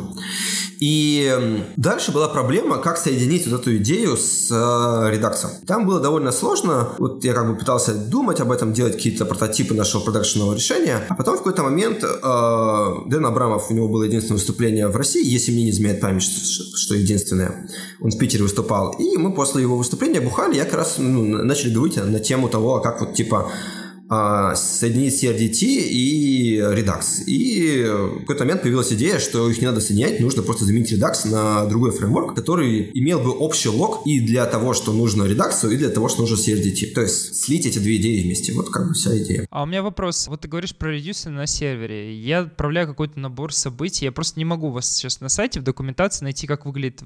[0.82, 5.54] И дальше была проблема, как соединить вот эту идею с э, редакцией.
[5.66, 6.90] Там было довольно сложно.
[6.98, 11.06] Вот я как бы пытался думать об этом, делать какие-то прототипы нашего продакшенного решения.
[11.08, 12.08] А потом в какой-то момент э,
[13.08, 16.78] Дэн Абрамов, у него было единственное выступление в России, если мне не изменяет память, что,
[16.78, 17.70] что единственное.
[18.02, 18.92] Он в Питере выступал.
[19.00, 22.82] И мы после его выступления бухали, я как раз ну, начали говорить на тему того,
[22.82, 27.24] как вот типа а, соединить CRDT и Redux.
[27.26, 31.28] И в какой-то момент появилась идея, что их не надо соединять, нужно просто заменить Redux
[31.28, 35.78] на другой фреймворк, который имел бы общий лог и для того, что нужно Redux, и
[35.78, 36.94] для того, что нужно CRDT.
[36.94, 38.54] То есть слить эти две идеи вместе.
[38.54, 39.48] Вот как бы вся идея.
[39.50, 40.28] А у меня вопрос.
[40.28, 42.16] Вот ты говоришь про редюсер на сервере.
[42.16, 44.06] Я отправляю какой-то набор событий.
[44.06, 47.02] Я просто не могу вас сейчас на сайте в документации найти, как выглядит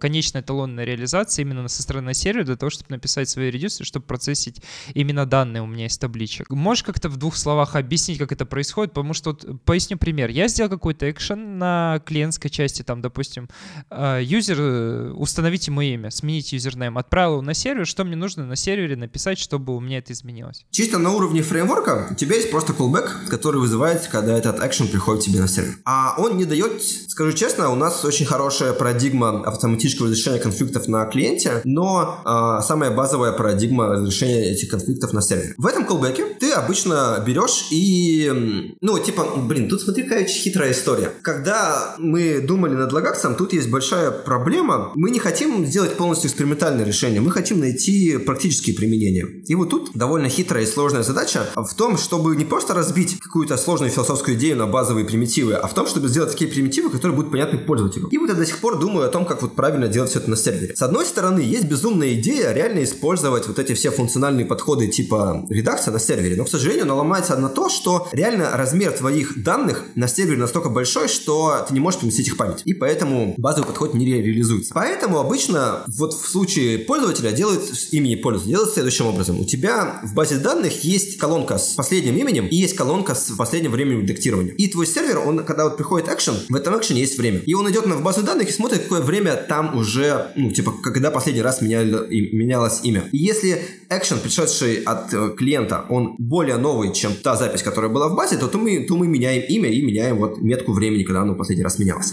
[0.00, 4.62] конечная эталонная реализация именно со стороны сервера для того, чтобы написать свои редюсеры, чтобы процессить
[4.94, 6.50] именно данные у меня из табличек разработчик.
[6.50, 8.92] Можешь как-то в двух словах объяснить, как это происходит?
[8.92, 10.30] Потому что, вот, поясню пример.
[10.30, 13.48] Я сделал какой-то экшен на клиентской части, там, допустим,
[13.90, 18.56] э, юзер, э, установите мое имя, смените юзернейм, отправил на сервер, что мне нужно на
[18.56, 20.64] сервере написать, чтобы у меня это изменилось?
[20.70, 25.24] Чисто на уровне фреймворка у тебя есть просто callback, который вызывается, когда этот экшен приходит
[25.24, 25.74] тебе на сервер.
[25.84, 31.04] А он не дает, скажу честно, у нас очень хорошая парадигма автоматического разрешения конфликтов на
[31.06, 35.54] клиенте, но э, самая базовая парадигма разрешения этих конфликтов на сервере.
[35.58, 41.12] В этом callback ты обычно берешь и, ну, типа, блин, тут смотри, какая хитрая история.
[41.22, 44.92] Когда мы думали над лагаксом, тут есть большая проблема.
[44.94, 49.26] Мы не хотим сделать полностью экспериментальное решение, мы хотим найти практические применения.
[49.46, 53.56] И вот тут довольно хитрая и сложная задача в том, чтобы не просто разбить какую-то
[53.56, 57.30] сложную философскую идею на базовые примитивы, а в том, чтобы сделать такие примитивы, которые будут
[57.30, 58.08] понятны пользователю.
[58.08, 60.30] И вот я до сих пор думаю о том, как вот правильно делать все это
[60.30, 60.74] на сервере.
[60.76, 65.92] С одной стороны, есть безумная идея реально использовать вот эти все функциональные подходы типа редакция
[65.92, 66.36] на сервере, сервере.
[66.36, 70.68] Но, к сожалению, она ломается на то, что реально размер твоих данных на сервере настолько
[70.68, 72.62] большой, что ты не можешь поместить их память.
[72.64, 74.72] И поэтому базовый подход не реализуется.
[74.74, 79.40] Поэтому обычно вот в случае пользователя делают с имени пользователя, делают следующим образом.
[79.40, 83.72] У тебя в базе данных есть колонка с последним именем и есть колонка с последним
[83.72, 84.52] временем редактирования.
[84.52, 87.40] И твой сервер, он, когда вот приходит экшен, в этом экшене есть время.
[87.40, 90.72] И он идет на в базу данных и смотрит, какое время там уже, ну, типа,
[90.82, 91.90] когда последний раз меняли,
[92.34, 93.04] менялось имя.
[93.12, 98.08] И если экшен, пришедший от э, клиента, он более новый, чем та запись, которая была
[98.08, 101.22] в базе, то, то, мы, то мы меняем имя и меняем вот метку времени, когда
[101.22, 102.12] оно последний раз менялось.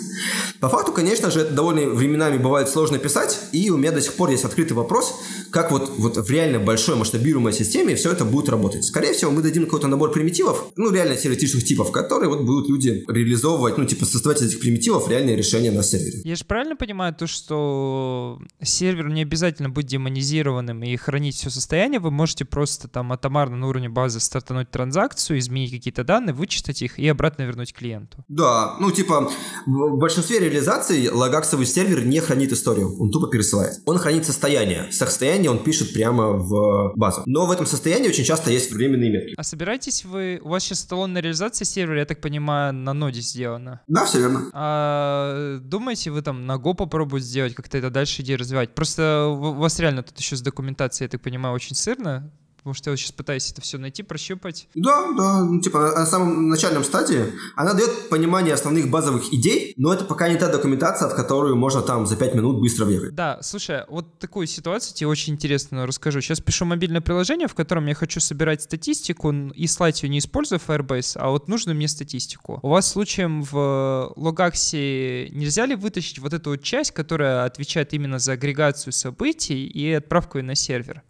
[0.60, 4.14] По факту, конечно же, это довольно временами бывает сложно писать, и у меня до сих
[4.14, 5.20] пор есть открытый вопрос,
[5.52, 8.84] как вот, вот в реально большой масштабируемой системе все это будет работать.
[8.84, 13.04] Скорее всего, мы дадим какой-то набор примитивов, ну, реально теоретических типов, которые вот будут люди
[13.08, 16.22] реализовывать, ну, типа, создавать из этих примитивов реальные решения на сервере.
[16.24, 22.00] Я же правильно понимаю то, что сервер не обязательно быть демонизированным и хранить все состояние,
[22.00, 27.00] вы можете просто там атомарно на уровне базы стартануть транзакцию, изменить какие-то данные, вычитать их
[27.00, 28.24] и обратно вернуть клиенту.
[28.28, 29.30] Да, ну, типа,
[29.66, 33.76] в большинстве реализаций лагаксовый сервер не хранит историю, он тупо пересылает.
[33.86, 34.92] Он хранит состояние.
[34.92, 37.24] Состояние он пишет прямо в базу.
[37.26, 39.34] Но в этом состоянии очень часто есть временные метки.
[39.38, 40.40] А собираетесь вы...
[40.44, 43.82] У вас сейчас эталонная реализация сервера, я так понимаю, на ноде сделана?
[43.88, 44.50] Да, все верно.
[44.54, 48.76] А думаете вы там на Go попробовать сделать, как-то это дальше идею развивать?
[48.76, 52.32] Просто у вас реально тут еще с документацией, я так понимаю, очень сырно
[52.68, 54.68] потому что я вот сейчас пытаюсь это все найти, прощупать.
[54.76, 59.74] Да, да, ну, типа на, на самом начальном стадии она дает понимание основных базовых идей,
[59.78, 63.15] но это пока не та документация, в которую можно там за 5 минут быстро въехать.
[63.15, 66.20] Да, слушай, вот такую ситуацию тебе очень интересно расскажу.
[66.20, 70.59] Сейчас пишу мобильное приложение, в котором я хочу собирать статистику и слать ее не используя
[70.59, 72.59] Firebase, а вот нужную мне статистику.
[72.63, 78.20] У вас случаем в Logakse нельзя ли вытащить вот эту вот часть, которая отвечает именно
[78.20, 81.03] за агрегацию событий и отправку ее на сервер?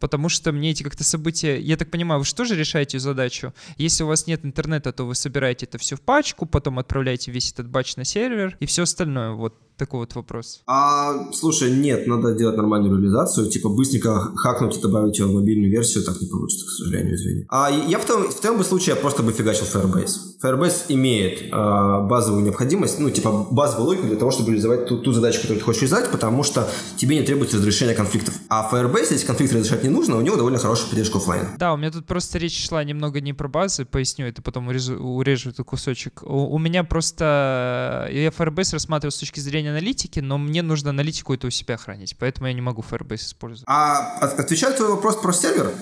[0.00, 1.60] Потому что мне эти как-то события...
[1.60, 3.52] Я так понимаю, вы что же решаете задачу?
[3.76, 7.52] Если у вас нет интернета, то вы собираете это все в пачку, потом отправляете весь
[7.52, 9.30] этот батч на сервер и все остальное.
[9.32, 10.60] Вот такой вот вопрос.
[10.66, 15.70] А, слушай, нет, надо делать нормальную реализацию, типа быстренько хакнуть и добавить его в мобильную
[15.70, 17.46] версию, так не получится, к сожалению, извини.
[17.48, 20.16] А я в том, в том бы случае я просто бы фигачил Firebase.
[20.42, 25.12] Firebase имеет э, базовую необходимость, ну, типа базовую логику для того, чтобы реализовать ту, ту
[25.12, 28.34] задачу, которую ты хочешь реализовать, потому что тебе не требуется разрешения конфликтов.
[28.50, 31.48] А Firebase, если конфликт разрешать не нужно, у него довольно хорошая поддержка офлайн.
[31.58, 34.96] Да, у меня тут просто речь шла немного не про базы, поясню это, потом урежу,
[34.96, 36.22] урежу этот кусочек.
[36.22, 38.08] У, у меня просто...
[38.10, 42.16] Я Firebase рассматриваю с точки зрения аналитики, но мне нужно аналитику это у себя хранить,
[42.18, 43.64] поэтому я не могу Firebase использовать.
[43.66, 45.72] А отвечаю твой вопрос про сервер,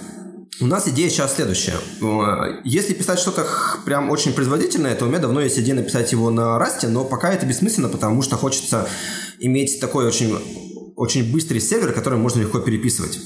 [0.61, 1.77] у нас идея сейчас следующая.
[2.65, 3.47] Если писать что-то
[3.85, 7.33] прям очень производительное, то у меня давно есть идея написать его на расте, но пока
[7.33, 8.89] это бессмысленно, потому что хочется
[9.39, 10.37] иметь такой очень
[10.97, 13.21] очень быстрый сервер, который можно легко переписывать.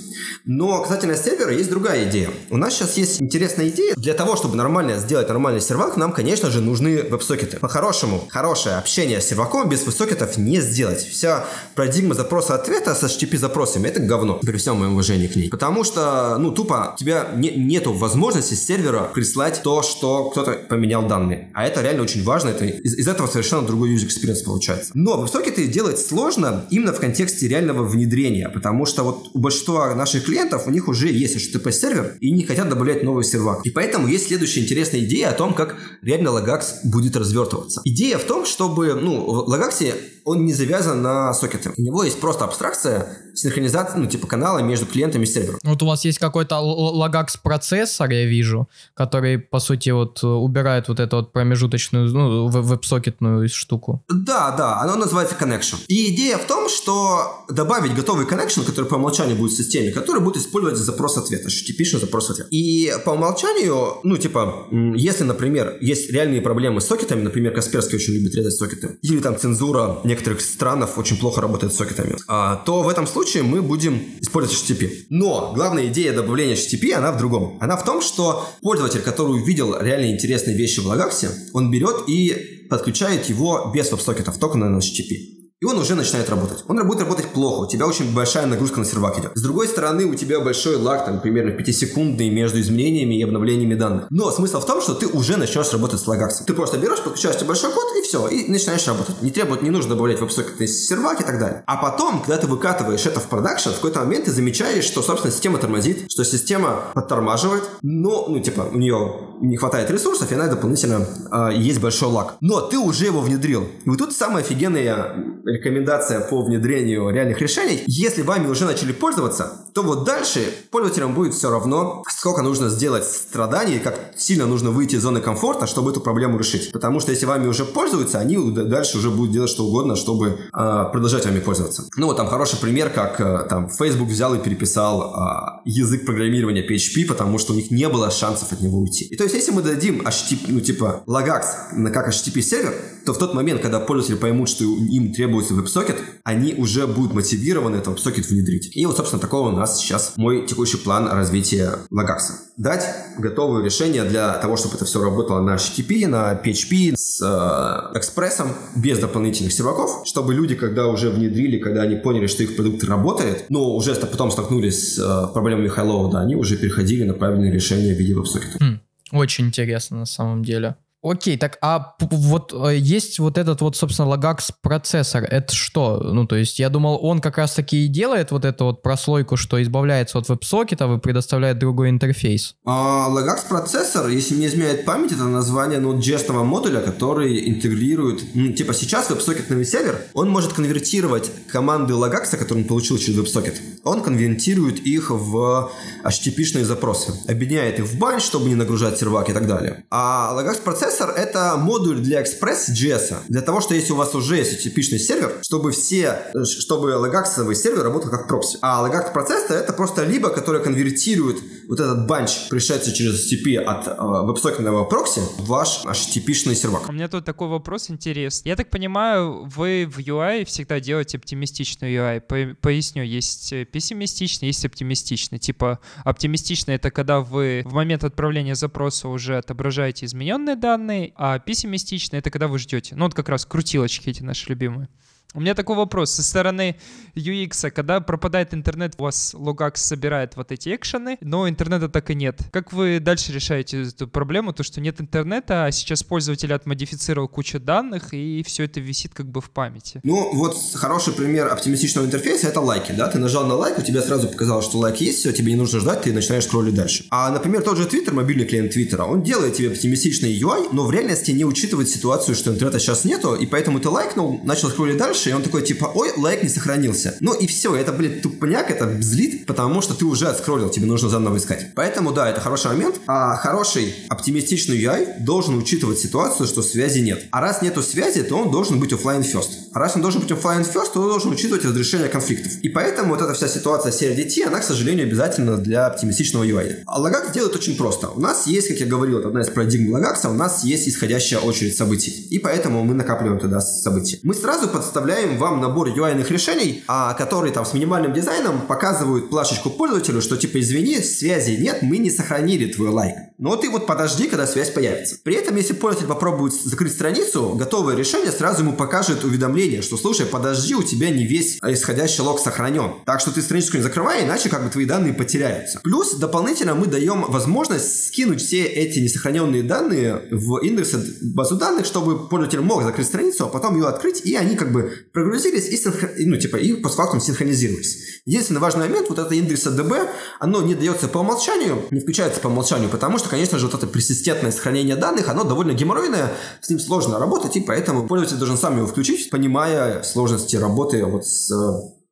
[0.45, 2.31] Но касательно сервера есть другая идея.
[2.51, 3.95] У нас сейчас есть интересная идея.
[3.97, 7.59] Для того, чтобы нормально сделать нормальный сервак, нам, конечно же, нужны веб-сокеты.
[7.59, 11.03] По-хорошему, хорошее общение с серваком без веб-сокетов не сделать.
[11.03, 11.45] Вся
[11.75, 15.49] парадигма запроса-ответа с HTTP-запросами— это говно, при всем моем уважении к ней.
[15.49, 20.53] Потому что, ну, тупо, у тебя не, нету возможности с сервера прислать то, что кто-то
[20.69, 21.51] поменял данные.
[21.55, 22.51] А это реально очень важно.
[22.51, 24.91] Это, из, из этого совершенно другой user experience получается.
[24.95, 30.12] Но веб-сокеты делать сложно именно в контексте реального внедрения, потому что вот у большинства наших
[30.21, 33.65] клиентов, у них уже есть HTTP-сервер, и не хотят добавлять новый сервак.
[33.65, 37.81] И поэтому есть следующая интересная идея о том, как реально Lagax будет развертываться.
[37.85, 39.95] Идея в том, чтобы, ну, в Lagax
[40.25, 41.73] он не завязан на сокеты.
[41.77, 45.59] У него есть просто абстракция синхронизации, ну, типа канала между клиентами и сервером.
[45.65, 51.01] Вот у вас есть какой-то Lagax процессор, я вижу, который, по сути, вот убирает вот
[51.01, 54.05] эту вот промежуточную, ну, веб-сокетную штуку.
[54.09, 55.77] Да, да, оно называется connection.
[55.89, 60.23] И идея в том, что добавить готовый connection, который по умолчанию будет в системе, который
[60.23, 62.49] будет использовать запрос-ответ, HTTP запрос-ответ.
[62.51, 68.15] И по умолчанию, ну, типа, если, например, есть реальные проблемы с сокетами, например, Касперский очень
[68.15, 72.83] любит резать сокеты, или там цензура некоторых странах очень плохо работает с сокетами, а, то
[72.83, 74.91] в этом случае мы будем использовать HTTP.
[75.11, 77.59] Но главная идея добавления HTTP, она в другом.
[77.61, 82.67] Она в том, что пользователь, который увидел реально интересные вещи в Lagax, он берет и
[82.69, 86.65] подключает его без веб-сокетов, только на HTTP и он уже начинает работать.
[86.67, 89.31] Он будет работать плохо, у тебя очень большая нагрузка на сервак идет.
[89.37, 94.07] С другой стороны, у тебя большой лаг, там, примерно 5-секундный между изменениями и обновлениями данных.
[94.11, 96.47] Но смысл в том, что ты уже начнешь работать с лагаксом.
[96.47, 99.23] Ты просто берешь, подключаешь большой код все, и начинаешь работать.
[99.23, 101.63] Не требует, не нужно добавлять веб-сокеты сервак и так далее.
[101.67, 105.33] А потом, когда ты выкатываешь это в продакшн, в какой-то момент ты замечаешь, что, собственно,
[105.33, 110.47] система тормозит, что система подтормаживает, но, ну, типа, у нее не хватает ресурсов, и она
[110.47, 112.37] дополнительно э, есть большой лаг.
[112.41, 113.69] Но ты уже его внедрил.
[113.85, 117.83] И вот тут самая офигенная рекомендация по внедрению реальных решений.
[117.87, 120.41] Если вами уже начали пользоваться, то вот дальше
[120.71, 125.67] пользователям будет все равно, сколько нужно сделать страданий, как сильно нужно выйти из зоны комфорта,
[125.67, 126.73] чтобы эту проблему решить.
[126.73, 130.85] Потому что если вами уже пользуются, они дальше уже будут делать что угодно, чтобы э,
[130.93, 131.85] продолжать вами пользоваться.
[131.97, 136.67] Ну вот там хороший пример, как э, там Facebook взял и переписал э, язык программирования
[136.67, 139.05] PHP, потому что у них не было шансов от него уйти.
[139.07, 142.75] И то есть, если мы дадим HTTP, ну типа Lagax на как HTTP сервер,
[143.05, 147.77] то в тот момент, когда пользователи поймут, что им требуется WebSocket, они уже будут мотивированы
[147.77, 148.77] этот WebSocket внедрить.
[148.77, 152.52] И вот, собственно, такого у нас сейчас мой текущий план развития Lagax.
[152.63, 152.85] Дать
[153.19, 158.53] готовое решение для того, чтобы это все работало на HTTP, на PHP, с э, экспрессом,
[158.77, 163.47] без дополнительных серваков, чтобы люди, когда уже внедрили, когда они поняли, что их продукт работает,
[163.49, 167.97] но уже потом столкнулись с э, проблемами Hello, да, они уже переходили на правильное решение
[167.97, 168.59] в виде WebSocket.
[168.61, 170.77] Хм, очень интересно на самом деле.
[171.03, 175.99] Окей, так а вот э, есть вот этот вот, собственно, Lagax процессор, это что?
[175.99, 179.37] Ну, то есть я думал, он как раз таки и делает вот эту вот прослойку,
[179.37, 182.55] что избавляется от веб-сокета и предоставляет другой интерфейс.
[182.65, 188.73] А, Lagax процессор, если не изменяет память, это название Node.js модуля, который интегрирует, ну, типа
[188.73, 194.79] сейчас веб-сокетный сервер, он может конвертировать команды Lagax, которые он получил через веб-сокет, он конвертирует
[194.79, 195.73] их в
[196.05, 199.85] HTTP-шные запросы, объединяет их в бань, чтобы не нагружать сервак и так далее.
[199.91, 203.15] А Lagax процессор процессор— это модуль для Express.js.
[203.29, 207.83] Для того, что если у вас уже есть типичный сервер, чтобы все, чтобы логаксовый сервер
[207.83, 208.59] работал как прокси.
[208.61, 211.39] А логаx процессор— это просто либо, который конвертирует
[211.69, 216.89] вот этот банч, пришедший через HTTP от э, веб прокси, в ваш HTTP-шный сервак.
[216.89, 218.51] У меня тут такой вопрос интересный.
[218.51, 222.21] Я так понимаю, вы в UI всегда делаете оптимистичную UI.
[222.21, 225.39] По поясню, есть пессимистичный, есть оптимистичный.
[225.39, 231.39] Типа оптимистичный— это когда вы в момент отправления запроса уже отображаете измененные данные, данные, а
[231.39, 232.95] пессимистичный— это когда вы ждете.
[232.97, 234.89] Ну, вот как раз крутилочки эти наши любимые.
[235.35, 236.13] У меня такой вопрос.
[236.13, 236.77] Со стороны
[237.15, 242.15] UX, когда пропадает интернет, у вас Logax собирает вот эти экшены, но интернета так и
[242.15, 242.41] нет.
[242.53, 244.53] Как вы дальше решаете эту проблему?
[244.53, 249.27] То, что нет интернета, а сейчас пользователь отмодифицировал кучу данных, и все это висит как
[249.27, 250.01] бы в памяти.
[250.03, 253.09] Ну, вот хороший пример оптимистичного интерфейса— это лайки, да?
[253.09, 255.81] Ты нажал на лайк, у тебя сразу показалось, что лайк есть, все, тебе не нужно
[255.81, 257.07] ждать, ты начинаешь скроллить дальше.
[257.11, 260.91] А, например, тот же Twitter, мобильный клиент Твиттера, он делает тебе оптимистичный UI, но в
[260.91, 265.22] реальности не учитывает ситуацию, что интернета сейчас нету, и поэтому ты лайкнул, начал скроллить дальше,
[265.23, 267.15] дальше, и он такой, типа, ой, лайк не сохранился.
[267.21, 271.09] Ну и все, это, блин, тупняк, это злит, потому что ты уже отскроллил, тебе нужно
[271.09, 271.75] заново искать.
[271.75, 272.97] Поэтому, да, это хороший момент.
[273.07, 277.25] А хороший оптимистичный UI должен учитывать ситуацию, что связи нет.
[277.31, 279.51] А раз нету связи, то он должен быть офлайн first.
[279.73, 282.53] А раз он должен быть офлайн first, то он должен учитывать разрешение конфликтов.
[282.63, 286.83] И поэтому вот эта вся ситуация CRDT, она, к сожалению, обязательно для оптимистичного UI.
[286.87, 288.09] А Lagax делает очень просто.
[288.09, 291.77] У нас есть, как я говорил, одна из парадигм Lagax, у нас есть исходящая очередь
[291.77, 292.27] событий.
[292.31, 294.19] И поэтому мы накапливаем туда события.
[294.23, 299.71] Мы сразу подставляем вам набор UI решений, а, которые там с минимальным дизайном показывают плашечку
[299.71, 303.15] пользователю, что типа извини, связи нет, мы не сохранили твой лайк.
[303.43, 305.17] Но ты вот подожди, когда связь появится.
[305.25, 310.27] При этом, если пользователь попробует закрыть страницу, готовое решение сразу ему покажет уведомление, что слушай,
[310.27, 313.03] подожди, у тебя не весь исходящий лог сохранен.
[313.05, 315.81] Так что ты страничку не закрывай, иначе как бы твои данные потеряются.
[315.83, 320.95] Плюс дополнительно мы даем возможность скинуть все эти несохраненные данные в индекс
[321.35, 324.93] базу данных, чтобы пользователь мог закрыть страницу, а потом ее открыть, и они как бы
[325.13, 326.13] прогрузились и, синхр...
[326.17, 328.23] ну, типа, и постфактум синхронизировались.
[328.25, 332.47] Единственный важный момент, вот это индекс DB, оно не дается по умолчанию, не включается по
[332.47, 336.79] умолчанию, потому что, конечно же, вот это персистентное сохранение данных, оно довольно геморройное, с ним
[336.79, 341.51] сложно работать, и поэтому пользователь должен сам его включить, понимая сложности работы вот с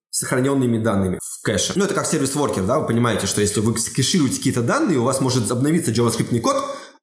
[0.09, 1.75] сохраненными данными в кэше.
[1.77, 5.21] Ну, это как сервис-воркер, да, вы понимаете, что если вы кэшируете какие-то данные, у вас
[5.21, 6.57] может обновиться JavaScript код,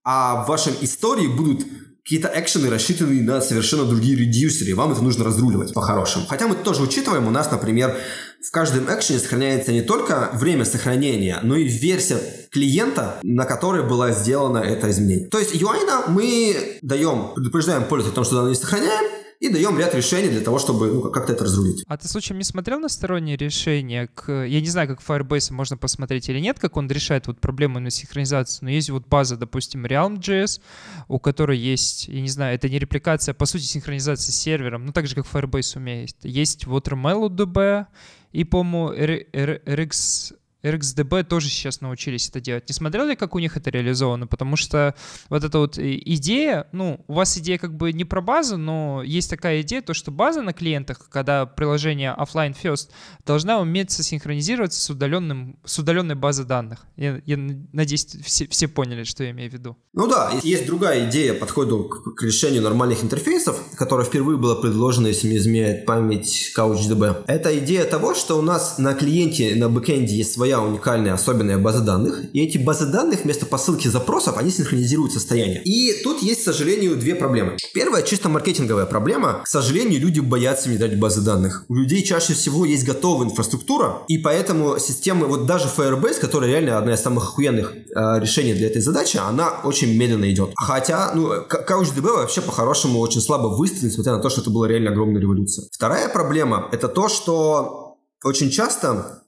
[0.03, 1.67] а в вашем истории будут
[2.07, 6.25] какие-то экшены рассчитаны на совершенно другие редюсеры, и вам это нужно разруливать по-хорошему.
[6.25, 7.97] Хотя мы тоже учитываем, у нас, например,
[8.41, 12.17] в каждом экшене сохраняется не только время сохранения, но и версия
[12.49, 15.27] клиента, на которой была сделана это изменение.
[15.27, 19.05] То есть UI мы даем, предупреждаем пользователя о том, что данные не сохраняем,
[19.39, 21.83] и даем ряд решений для того, чтобы ну, как-то это разрулить.
[21.87, 24.07] А ты, случаем, не смотрел на сторонние решения?
[24.07, 24.45] К...
[24.45, 27.89] Я не знаю, как Firebase можно посмотреть или нет, как он решает вот проблему на
[27.89, 30.61] синхронизацию, но есть вот база, допустим, Realm.js,
[31.07, 34.85] у которой есть, я не знаю, это не репликация, а по сути синхронизация с сервером,
[34.85, 36.15] ну так же, как Firebase умеет.
[36.23, 37.85] Есть вот RMLDB
[38.31, 40.33] и, по-моему, RX
[40.63, 42.67] RxDB тоже сейчас научились это делать.
[42.67, 44.27] Не смотрели, как у них это реализовано?
[44.27, 44.95] Потому что
[45.29, 49.29] вот эта вот идея, ну, у вас идея как бы не про базу, но есть
[49.29, 52.89] такая идея, то, что база на клиентах, когда приложение offline first,
[53.25, 56.85] должна уметь синхронизироваться с, удаленным, с удаленной базой данных.
[56.95, 59.77] Я, я надеюсь, все, все поняли, что я имею в виду.
[59.93, 65.07] Ну да, есть другая идея подхода к, к решению нормальных интерфейсов, которая впервые была предложена,
[65.07, 67.23] если не изменяет память CouchDB.
[67.27, 71.57] Это идея того, что у нас на клиенте, на бэкэнде есть своя своя уникальная особенная
[71.57, 75.61] база данных, и эти базы данных вместо посылки запросов, они синхронизируют состояние.
[75.63, 77.57] И тут есть, к сожалению, две проблемы.
[77.73, 79.41] Первая, чисто маркетинговая проблема.
[79.43, 81.65] К сожалению, люди боятся внедрять базы данных.
[81.67, 86.77] У людей чаще всего есть готовая инфраструктура, и поэтому системы, вот даже Firebase, которая реально
[86.77, 90.51] одна из самых охуенных э, решений для этой задачи, она очень медленно идет.
[90.55, 94.91] Хотя, ну, CouchDB вообще по-хорошему очень слабо выстрелил, несмотря на то, что это была реально
[94.91, 95.65] огромная революция.
[95.73, 99.23] Вторая проблема– это то, что очень часто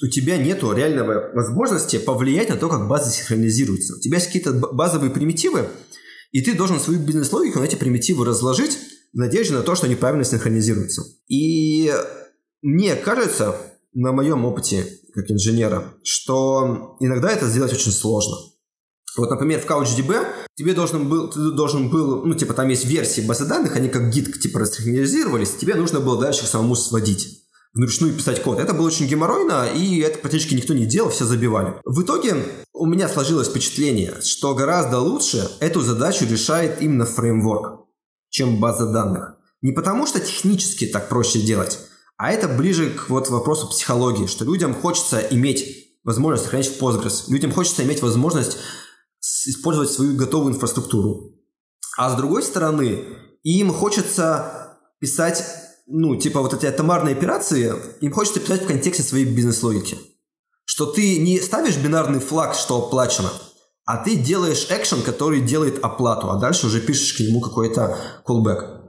[0.00, 3.96] у тебя нету реального возможности повлиять на то, как база синхронизируется.
[3.96, 5.68] У тебя есть какие-то базовые примитивы,
[6.30, 8.78] и ты должен свою бизнес-логику на эти примитивы разложить
[9.12, 11.02] в надежде на то, что они правильно синхронизируются.
[11.28, 11.92] И
[12.62, 13.56] мне кажется,
[13.92, 18.36] на моем опыте как инженера, что иногда это сделать очень сложно.
[19.16, 20.24] Вот, например, в CouchDB
[20.54, 24.10] тебе должен был, ты должен был, ну, типа, там есть версии базы данных, они как
[24.10, 27.41] гид, типа, рассинхронизировались, тебе нужно было дальше самому сводить
[27.74, 28.58] вручную писать код.
[28.58, 31.74] Это было очень геморройно, и это практически никто не делал, все забивали.
[31.84, 37.86] В итоге у меня сложилось впечатление, что гораздо лучше эту задачу решает именно фреймворк,
[38.28, 39.36] чем база данных.
[39.62, 41.78] Не потому, что технически так проще делать,
[42.16, 47.24] а это ближе к вот вопросу психологии, что людям хочется иметь возможность хранить в Postgres,
[47.28, 48.58] людям хочется иметь возможность
[49.46, 51.36] использовать свою готовую инфраструктуру.
[51.96, 53.04] А с другой стороны,
[53.42, 55.44] им хочется писать
[55.86, 59.98] ну, типа вот эти атомарные операции, им хочется писать в контексте своей бизнес-логики.
[60.64, 63.30] Что ты не ставишь бинарный флаг, что оплачено,
[63.84, 68.82] а ты делаешь экшен, который делает оплату, а дальше уже пишешь к нему какой-то callback.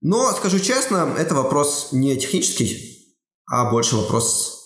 [0.00, 3.16] Но, скажу честно, это вопрос не технический,
[3.46, 4.64] а больше вопрос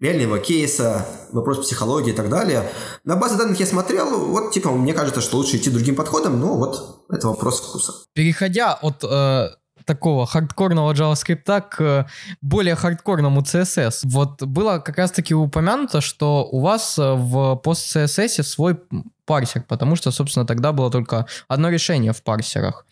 [0.00, 2.68] реального кейса, вопрос психологии и так далее.
[3.04, 6.56] На базе данных я смотрел, вот типа мне кажется, что лучше идти другим подходом, но
[6.56, 7.92] вот это вопрос вкуса.
[8.12, 9.50] Переходя от э,
[9.84, 12.06] такого хардкорного JavaScript к
[12.40, 14.00] более хардкорному CSS.
[14.04, 18.78] Вот было как раз-таки упомянуто, что у вас в пост-CSS свой
[19.26, 22.86] парсер, потому что, собственно, тогда было только одно решение в парсерах.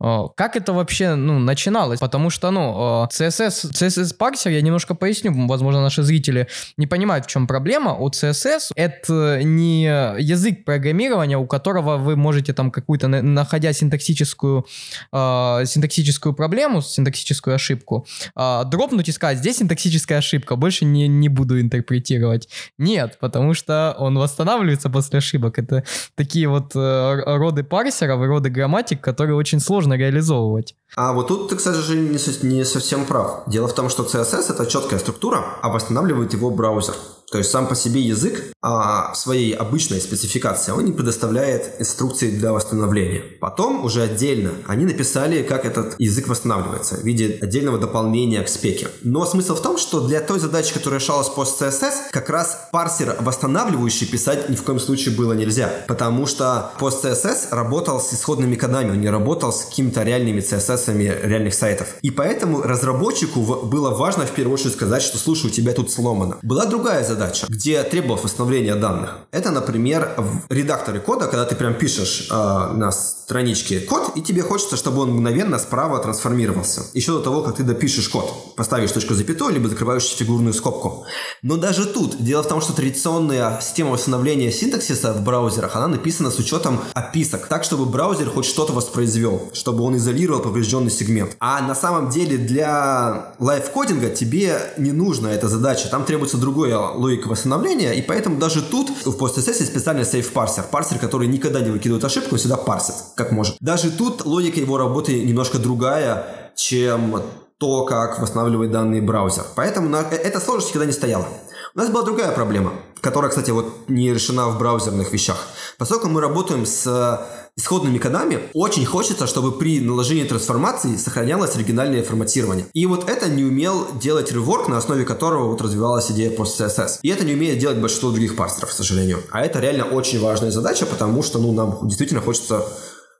[0.00, 2.00] Э, как это вообще ну, начиналось?
[2.00, 7.26] Потому что, ну, CSS, э, CSS парсер, я немножко поясню, возможно, наши зрители не понимают,
[7.26, 7.94] в чем проблема.
[7.94, 14.66] У CSS это не язык программирования, у которого вы можете там какую-то, находя синтаксическую,
[15.12, 21.60] э, синтаксическую проблему, синтаксическую ошибку, дропнуть и сказать, здесь синтаксическая ошибка, больше не, не буду
[21.60, 22.48] интерпретировать.
[22.78, 25.58] Нет, потому что он восстанавливается после ошибок.
[25.58, 30.74] Это это такие вот э, роды парсеров и роды грамматик, которые очень сложно реализовывать.
[30.96, 33.42] А вот тут ты, кстати же, не совсем прав.
[33.46, 36.94] Дело в том, что CSS это четкая структура, а восстанавливает его браузер.
[37.30, 42.30] То есть сам по себе язык а, в своей обычной спецификации он не предоставляет инструкции
[42.30, 43.22] для восстановления.
[43.40, 48.88] Потом уже отдельно они написали, как этот язык восстанавливается в виде отдельного дополнения к спеке.
[49.02, 53.16] Но смысл в том, что для той задачи, которая решалась по CSS, как раз парсер
[53.20, 55.70] восстанавливающий писать ни в коем случае было нельзя.
[55.88, 61.26] Потому что пост CSS работал с исходными кодами, он не работал с какими-то реальными CSS
[61.26, 61.88] реальных сайтов.
[62.02, 66.38] И поэтому разработчику было важно в первую очередь сказать, что слушай, у тебя тут сломано.
[66.42, 69.18] Была другая задача задача, где требовалось восстановление данных.
[69.30, 72.90] Это, например, в редакторе кода, когда ты прям пишешь э, на
[73.24, 76.82] страничке код, и тебе хочется, чтобы он мгновенно справа трансформировался.
[76.92, 78.54] Еще до того, как ты допишешь код.
[78.54, 81.06] Поставишь точку запятой, либо закрываешь фигурную скобку.
[81.40, 86.30] Но даже тут, дело в том, что традиционная система восстановления синтаксиса в браузерах, она написана
[86.30, 91.34] с учетом описок, так, чтобы браузер хоть что-то воспроизвел, чтобы он изолировал поврежденный сегмент.
[91.40, 97.28] А на самом деле для лайфкодинга тебе не нужна эта задача, там требуется другое логика
[97.28, 100.64] восстановления, и поэтому даже тут в PostSS специальный сейф парсер.
[100.70, 103.56] Парсер, который никогда не выкидывает ошибку, он всегда парсит, как может.
[103.60, 107.22] Даже тут логика его работы немножко другая, чем
[107.58, 109.44] то, как восстанавливает данные браузер.
[109.54, 110.02] Поэтому на...
[110.02, 111.26] Э, эта сложность никогда не стояла.
[111.74, 115.38] У нас была другая проблема, которая, кстати, вот не решена в браузерных вещах.
[115.76, 117.20] Поскольку мы работаем с
[117.56, 122.66] исходными кодами, очень хочется, чтобы при наложении трансформации сохранялось оригинальное форматирование.
[122.74, 126.98] И вот это не умел делать реворк, на основе которого вот развивалась идея пост CSS.
[127.02, 129.22] И это не умеет делать большинство других парсеров, к сожалению.
[129.30, 132.66] А это реально очень важная задача, потому что ну, нам действительно хочется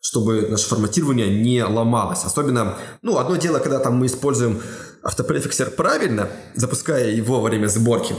[0.05, 2.25] чтобы наше форматирование не ломалось.
[2.25, 4.61] Особенно, ну, одно дело, когда там мы используем
[5.03, 8.15] автопрефиксер правильно, запуская его во время сборки,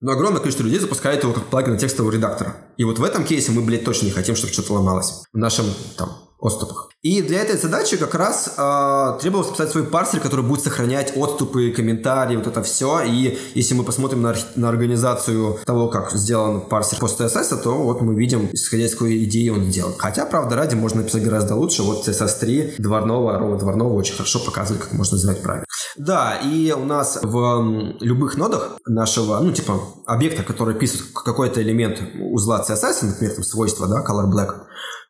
[0.00, 2.56] но огромное количество людей запускает его как плагин текстового редактора.
[2.78, 5.66] И вот в этом кейсе мы, блядь, точно не хотим, чтобы что-то ломалось в нашем
[5.98, 6.90] там отступах.
[7.02, 11.70] И для этой задачи как раз э, требовалось писать свой парсер, который будет сохранять отступы,
[11.70, 13.00] комментарии, вот это все.
[13.00, 18.02] И если мы посмотрим на, на организацию того, как сделан парсер пост CSS, то вот
[18.02, 19.94] мы видим, исходя из какой идеи он сделан.
[19.98, 21.82] Хотя, правда, ради можно написать гораздо лучше.
[21.82, 25.66] Вот CSS 3 дворного, ровно дворного очень хорошо показывает, как можно сделать правильно.
[25.96, 32.00] Да, и у нас в любых нодах нашего, ну, типа, объекта, который пишет какой-то элемент
[32.18, 34.54] узла CSS, например, там свойства, да, color black,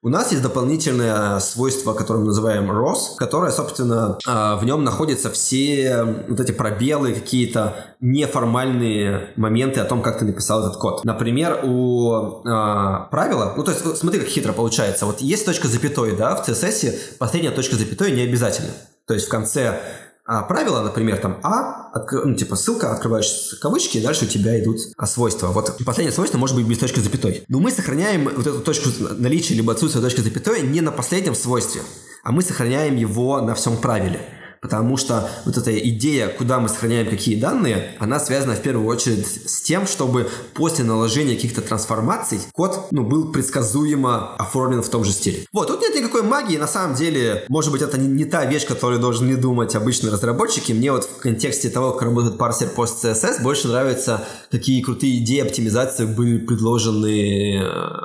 [0.05, 5.31] у нас есть дополнительное свойство, которое мы называем ROS, которое, собственно, а, в нем находятся
[5.31, 11.05] все вот эти пробелы, какие-то неформальные моменты о том, как ты написал этот код.
[11.05, 15.07] Например, у э, правила, ну то есть смотри, как хитро получается.
[15.07, 18.71] Вот есть точка запятой, да, в CSS последняя точка запятой не обязательно.
[19.07, 19.81] То есть в конце
[20.25, 22.25] а правило, например, там А, откр...
[22.25, 25.49] ну, типа ссылка, открываешь кавычки, и дальше у тебя идут а, свойства.
[25.49, 27.45] Вот последнее свойство может быть без точки запятой.
[27.49, 31.83] Но мы сохраняем вот эту точку наличия либо отсутствия точки запятой не на последнем свойстве,
[32.23, 34.21] а мы сохраняем его на всем правиле
[34.63, 39.27] потому что вот эта идея, куда мы сохраняем какие данные, она связана в первую очередь
[39.27, 45.11] с тем, чтобы после наложения каких-то трансформаций код ну, был предсказуемо оформлен в том же
[45.11, 45.47] стиле.
[45.53, 48.65] Вот, тут нет никакой магии, на самом деле, может быть, это не, не та вещь,
[48.65, 50.73] которую должны думать обычные разработчики.
[50.73, 55.41] Мне вот в контексте того, как работает парсер пост CSS, больше нравится, какие крутые идеи
[55.41, 57.63] оптимизации были предложены э,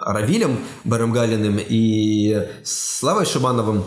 [0.07, 3.83] Равилем Барамгалиным и Славой Шибановым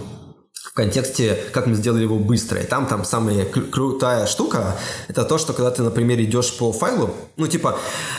[0.70, 2.60] в контексте, как мы сделали его быстро.
[2.60, 4.76] И там, там самая крутая штука,
[5.08, 7.76] это то, что когда ты, например, идешь по файлу, ну, типа,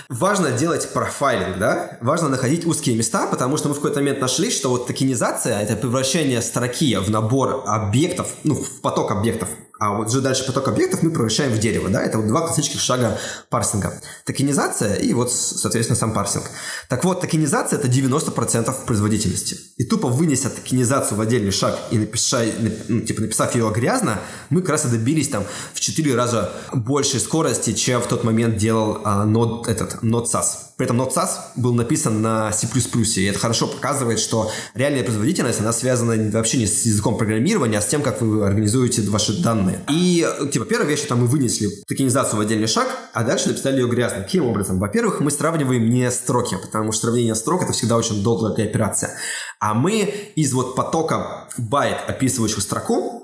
[0.10, 1.98] важно делать профайлинг, да?
[2.02, 5.78] Важно находить узкие места, потому что мы в какой-то момент нашли, что вот токенизация— это
[5.78, 9.48] превращение строки в набор объектов, ну, в поток объектов,
[9.82, 12.80] а вот уже дальше поток объектов мы превращаем в дерево, да, это вот два классических
[12.80, 13.18] шага
[13.50, 14.00] парсинга.
[14.26, 16.44] Токенизация и вот, соответственно, сам парсинг.
[16.88, 19.58] Так вот, токенизация это 90% производительности.
[19.78, 22.46] И тупо вынеся токенизацию в отдельный шаг и напиша,
[22.90, 24.20] ну, типа, написав ее грязно,
[24.52, 28.58] мы как раз и добились там в 4 раза большей скорости, чем в тот момент
[28.58, 30.71] делал а, нод, этот, нод SAS.
[30.82, 35.74] При этом Node.SAS был написан на C++, и это хорошо показывает, что реальная производительность, она
[35.74, 39.86] связана вообще не с языком программирования, а с тем, как вы организуете ваши данные.
[39.92, 43.88] И, типа, первая вещь, это мы вынесли токенизацию в отдельный шаг, а дальше написали ее
[43.88, 44.24] грязно.
[44.24, 44.80] Каким образом?
[44.80, 49.12] Во-первых, мы сравниваем не строки, потому что сравнение строк— это всегда очень долгая операция.
[49.60, 53.21] А мы из вот потока байт, описывающих строку,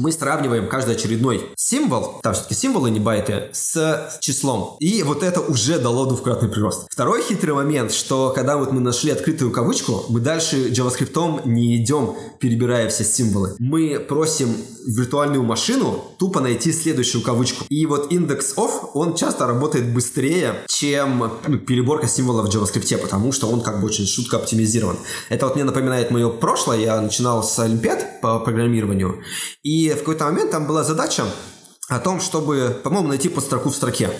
[0.00, 4.76] мы сравниваем каждый очередной символ, там все-таки символы, не байты, с числом.
[4.80, 6.86] И вот это уже дало двукратный прирост.
[6.90, 12.14] Второй хитрый момент, что когда вот мы нашли открытую кавычку, мы дальше JavaScript не идем,
[12.38, 13.54] перебирая все символы.
[13.58, 17.66] Мы просим виртуальную машину тупо найти следующую кавычку.
[17.68, 23.32] И вот индекс of, он часто работает быстрее, чем ну, переборка символов в JavaScript, потому
[23.32, 24.96] что он как бы очень шутко оптимизирован.
[25.28, 26.78] Это вот мне напоминает мое прошлое.
[26.78, 29.22] Я начинал с Олимпиад по программированию,
[29.62, 31.24] и в какой-то момент там была задача
[31.88, 34.10] о том, чтобы, по-моему, найти подстроку в строке.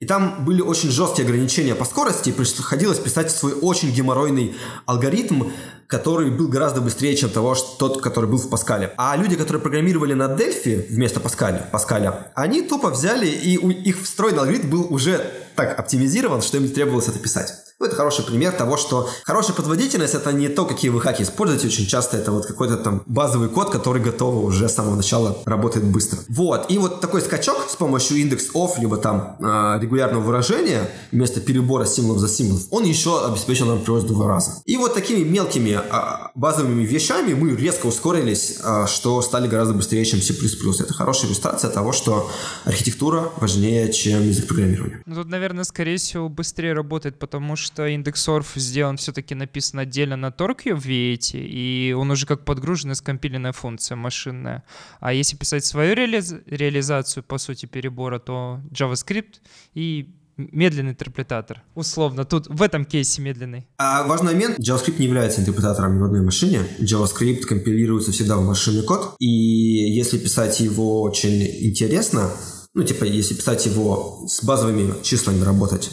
[0.00, 4.56] И там были очень жесткие ограничения по скорости, и приходилось писать свой очень геморройный
[4.86, 5.50] алгоритм,
[5.86, 8.94] который был гораздо быстрее, чем того, что тот, который был в Паскале.
[8.96, 14.00] А люди, которые программировали на Дельфи вместо Паскаля, Паскаля они тупо взяли, и у их
[14.00, 17.52] встроенный алгоритм был уже так оптимизирован, что им не требовалось это писать.
[17.80, 21.68] Ну, это хороший пример того, что хорошая подводительность это не то, какие вы хаки используете.
[21.68, 25.86] Очень часто это вот какой-то там базовый код, который готов уже с самого начала работает
[25.86, 26.18] быстро.
[26.28, 26.70] Вот.
[26.70, 31.86] И вот такой скачок с помощью индекс off, либо там э, регулярного выражения вместо перебора
[31.86, 34.62] символов за символов, он еще обеспечил нам прирост два раза.
[34.66, 40.04] И вот такими мелкими э, базовыми вещами мы резко ускорились, э, что стали гораздо быстрее,
[40.04, 40.34] чем C++.
[40.34, 42.30] Это хорошая иллюстрация того, что
[42.66, 45.00] архитектура важнее, чем язык программирования.
[45.06, 50.16] Ну, тут, наверное, скорее всего, быстрее работает, потому что что IndexOrf сделан все-таки написан отдельно
[50.16, 54.64] на Torque в V8, и он уже как подгруженная скомпиленная функция машинная.
[55.00, 56.34] А если писать свою реализ...
[56.46, 59.40] реализацию, по сути, перебора, то JavaScript
[59.74, 61.62] и медленный интерпретатор.
[61.74, 63.66] Условно, тут в этом кейсе медленный.
[63.78, 66.60] А важный момент, JavaScript не является интерпретатором ни в одной машине.
[66.80, 72.30] JavaScript компилируется всегда в машинный код, и если писать его очень интересно,
[72.74, 75.90] ну, типа, если писать его с базовыми числами работать,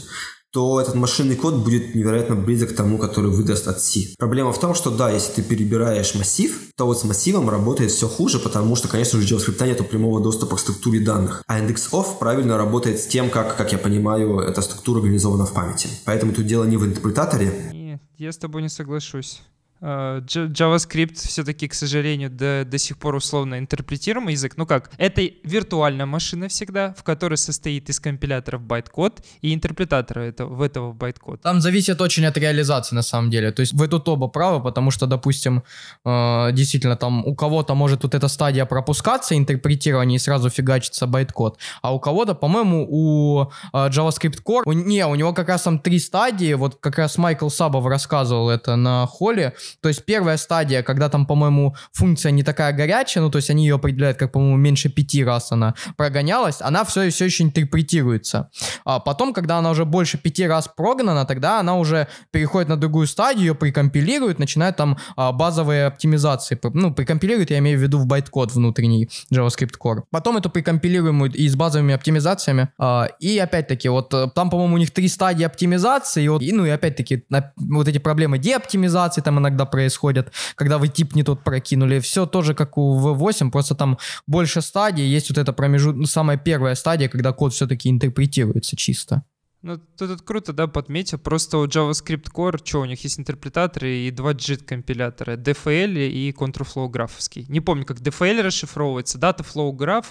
[0.52, 4.16] то этот машинный код будет невероятно близок к тому, который выдаст от C.
[4.18, 8.08] Проблема в том, что да, если ты перебираешь массив, то вот с массивом работает все
[8.08, 11.44] хуже, потому что, конечно же, у JavaScript нет прямого доступа к структуре данных.
[11.48, 15.90] А IndexOf правильно работает с тем, как, как я понимаю, эта структура организована в памяти.
[16.06, 17.72] Поэтому тут дело не в интерпретаторе.
[17.74, 19.42] Нет, я с тобой не соглашусь.
[19.80, 24.54] Uh, JavaScript все-таки, к сожалению, до, до сих пор условно интерпретируемый язык.
[24.58, 30.56] Ну как, это виртуальная машина всегда, в которой состоит из компиляторов байт-код и интерпретатора этого,
[30.56, 31.42] в этого байт-код.
[31.42, 33.52] Там зависит очень от реализации на самом деле.
[33.52, 35.64] То есть вы тут оба правы, потому что, допустим,
[36.04, 41.60] э, действительно там у кого-то может вот эта стадия пропускаться, интерпретирование и сразу фигачится байт-код,
[41.84, 45.78] а у кого-то, по-моему, у э, JavaScript Core, у, не, у него как раз там
[45.78, 50.84] три стадии, вот как раз Майкл Сабофф рассказывал это на Holy, то есть первая стадия,
[50.84, 54.58] когда там, по-моему, функция не такая горячая, ну, то есть они ее определяют, как, по-моему,
[54.58, 58.50] меньше пяти раз она прогонялась, она все, все еще интерпретируется.
[58.86, 63.08] А потом, когда она уже больше пяти раз прогнана, тогда она уже переходит на другую
[63.08, 66.60] стадию, ее прикомпилирует, начинает там а, базовые оптимизации.
[66.74, 70.04] Ну, прикомпилирует, я имею в виду в байткод внутренний JavaScript Core.
[70.12, 72.70] Потом эту прикомпилируемую и с базовыми оптимизациями.
[72.78, 76.52] А, и опять-таки, вот э, там, по-моему, у них три стадии оптимизации, и, вот, и
[76.52, 77.26] ну и опять-таки
[77.58, 82.00] вот эти проблемы деоптимизации там иногда происходят, когда вы тип не тот прокинули.
[82.00, 83.98] Все тоже как у V8, просто там
[84.28, 89.24] больше стадий, есть вот эта промежуток, ну, самая первая стадия, когда код все-таки интерпретируется чисто.
[89.64, 91.18] Ну, ты тут круто, да, подметил.
[91.18, 96.32] Просто у JavaScript Core, что у них есть интерпретаторы и два JIT компилятора, DFL и
[96.32, 97.46] ContrFlow графовский.
[97.50, 100.06] Не помню, как DFL расшифровывается, Dataflow Graph,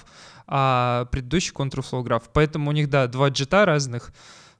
[0.48, 2.24] а предыдущий ContrFlow Graph.
[2.34, 4.12] Поэтому у них, да, два JIT разных.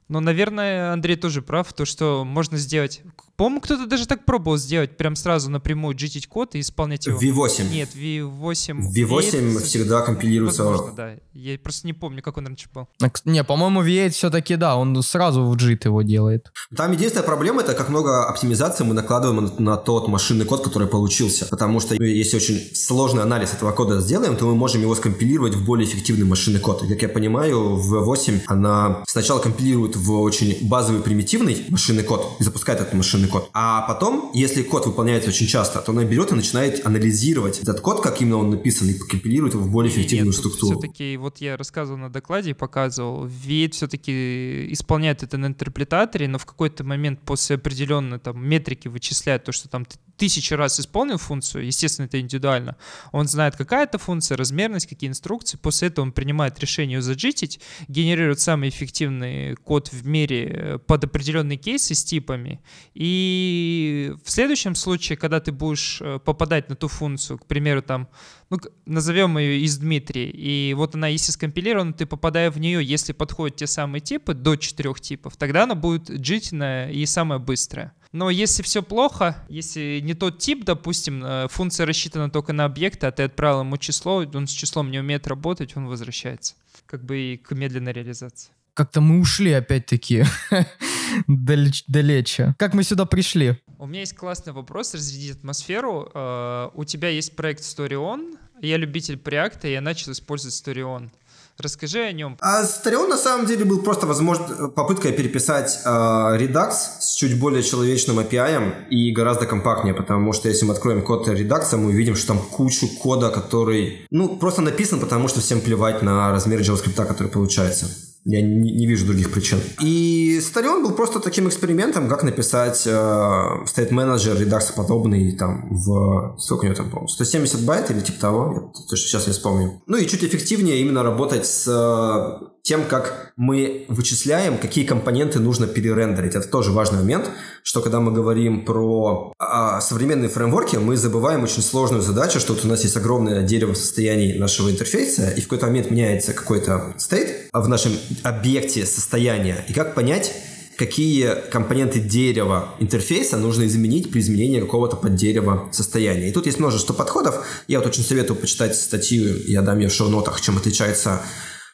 [0.07, 3.01] Но, наверное, Андрей тоже прав, то, что можно сделать
[3.37, 7.19] по-моему, кто-то даже так пробовал сделать, прям сразу напрямую GT код и исполнять его.
[7.19, 7.69] V8.
[7.69, 8.79] Нет, V8.
[8.79, 10.63] V8 всегда компилируется.
[10.63, 11.11] Возможно, да.
[11.33, 12.87] Я просто не помню, как он раньше был.
[13.25, 16.51] Не, по-моему, V8 все-таки, да, он сразу в JIT его делает.
[16.75, 20.87] Там единственная проблема, это как много оптимизации мы накладываем на, на тот машинный код, который
[20.87, 21.45] получился.
[21.45, 25.63] Потому что если очень сложный анализ этого кода сделаем, то мы можем его скомпилировать в
[25.63, 26.81] более эффективный машинный код.
[26.81, 32.37] И, как я понимаю, в V8 она сначала компилирует в очень базовый примитивный машинный код
[32.39, 33.49] и запускает этот машинный код.
[33.53, 38.01] А потом, если код выполняется очень часто, то она берет и начинает анализировать этот код,
[38.01, 40.79] как именно он написан, и компилирует его в более эффективную Нет, структуру.
[40.79, 46.37] Все-таки, вот я рассказывал на докладе и показывал, вид все-таки исполняет это на интерпретаторе, но
[46.37, 49.85] в какой-то момент после определенной там метрики вычисляет то, что там
[50.17, 52.75] тысячи раз исполнил функцию, естественно, это индивидуально,
[53.11, 57.59] он знает, какая это функция, размерность, какие инструкции, после этого он принимает решение ее заджитить,
[57.87, 62.59] генерирует самый эффективный код в мире э, под определенные кейсы с типами,
[62.93, 68.07] и в следующем случае, когда ты будешь э, попадать на ту функцию, к примеру, там,
[68.49, 73.13] ну, назовем ее из Дмитрия, и вот она, если скомпилирована, ты попадая в нее, если
[73.13, 77.93] подходят те самые типы, до четырех типов, тогда она будет джитная и самая быстрая.
[78.11, 83.05] Но если все плохо, если не тот тип, допустим, э, функция рассчитана только на объекты,
[83.05, 86.55] а ты отправил ему число, он с числом не умеет работать, он возвращается.
[86.85, 88.51] Как бы и к медленной реализации.
[88.77, 90.23] Как-то мы ушли опять-таки
[91.27, 92.53] далече.
[92.59, 93.59] Как мы сюда пришли?
[93.79, 96.11] У меня есть классный вопрос, разрядить атмосферу.
[96.13, 101.09] Э, у тебя есть проект Story Я любитель проекта, и я начал использовать Story
[101.57, 102.37] Расскажи о нем.
[102.39, 107.63] А Старион на самом деле был просто возможно, попытка переписать э, Redux с чуть более
[107.63, 112.27] человечным API и гораздо компактнее, потому что если мы откроем код Redux, мы увидим, что
[112.27, 117.29] там кучу кода, который, ну, просто написан, потому что всем плевать на размер JavaScript, который
[117.29, 117.87] получается.
[118.29, 119.59] Я не, не вижу других причин.
[119.81, 126.35] И Starion был просто таким экспериментом, как написать э, State Manager Redux подобный там в...
[126.37, 128.73] Сколько у него там, по 170 байт или типа того.
[128.89, 129.81] Я, сейчас не вспомню.
[129.87, 135.67] Ну и чуть эффективнее именно работать с э, тем, как мы вычисляем, какие компоненты нужно
[135.67, 136.35] перерендерить.
[136.35, 137.29] Это тоже важный момент,
[137.63, 142.65] что когда мы говорим про а, современные фреймворки, мы забываем очень сложную задачу, что вот
[142.65, 147.47] у нас есть огромное дерево состояний нашего интерфейса, и в какой-то момент меняется какой-то стейт
[147.53, 147.93] в нашем
[148.23, 149.63] объекте состояния.
[149.69, 150.33] И как понять,
[150.75, 156.27] какие компоненты дерева интерфейса нужно изменить при изменении какого-то под дерево состояния.
[156.27, 157.45] И тут есть множество подходов.
[157.69, 161.21] Я вот очень советую почитать статью, я дам ее в шоу-нотах, чем отличается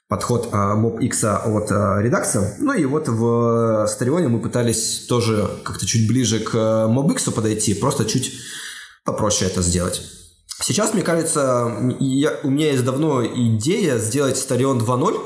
[0.08, 2.56] подход а, MobX от а, редакса.
[2.60, 8.06] Ну и вот в Старионе мы пытались тоже как-то чуть ближе к MobX подойти, просто
[8.06, 8.34] чуть
[9.04, 10.02] попроще это сделать.
[10.62, 15.20] Сейчас, мне кажется, я, у меня есть давно идея сделать Starion 2.0,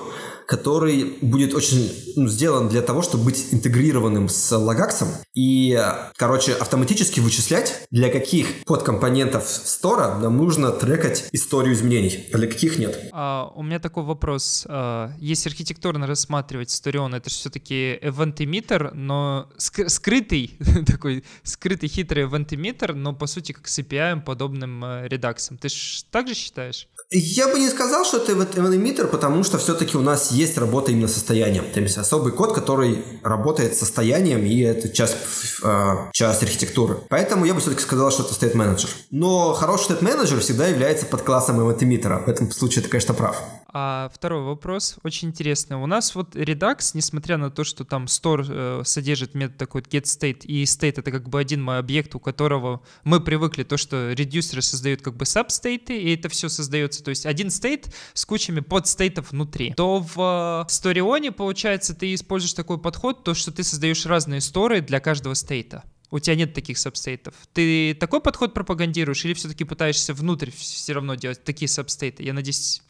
[0.48, 5.78] который будет очень ну, сделан для того, чтобы быть интегрированным с лагаксом и,
[6.16, 12.80] короче, автоматически вычислять, для каких подкомпонентов стора нам нужно трекать историю изменений, а для каких
[12.80, 12.98] нет.
[13.12, 14.66] А, у меня такой вопрос.
[14.70, 21.90] А, если архитектурно рассматривать Story это же все-таки event emitter, но ск- скрытый, такой скрытый
[21.90, 25.58] хитрый event emitter, но по сути как с API подобным э, редаксом.
[25.58, 26.88] Ты же так же считаешь?
[27.10, 30.92] Я бы не сказал, что это event emitter, потому что все-таки у нас есть работа
[30.92, 31.64] именно состоянием.
[31.74, 35.16] То есть особый код, который работает состоянием, и это часть,
[35.64, 36.98] э, часть архитектуры.
[37.08, 38.90] Поэтому я бы все-таки сказал, что это state manager.
[39.10, 42.24] Но хороший state manager всегда является под классом эмитимитера.
[42.26, 43.42] В этом случае ты, конечно, прав.
[43.70, 45.76] А второй вопрос очень интересный.
[45.76, 50.46] У нас вот Redux, несмотря на то, что там store э, содержит метод такой getState,
[50.46, 54.62] и state это как бы один мой объект, у которого мы привыкли то, что редюсеры
[54.62, 59.32] создают как бы сабстейты, и это все создается, то есть один стейт с кучами подстейтов
[59.32, 64.80] внутри, то в Storionе, получается, ты используешь такой подход, то, что ты создаешь разные сторы
[64.80, 65.84] для каждого стейта.
[66.10, 67.34] У тебя нет таких сабстейтов.
[67.52, 72.24] Ты такой подход пропагандируешь или все-таки пытаешься внутрь все равно делать такие сабстейты?
[72.24, 72.82] Я надеюсь,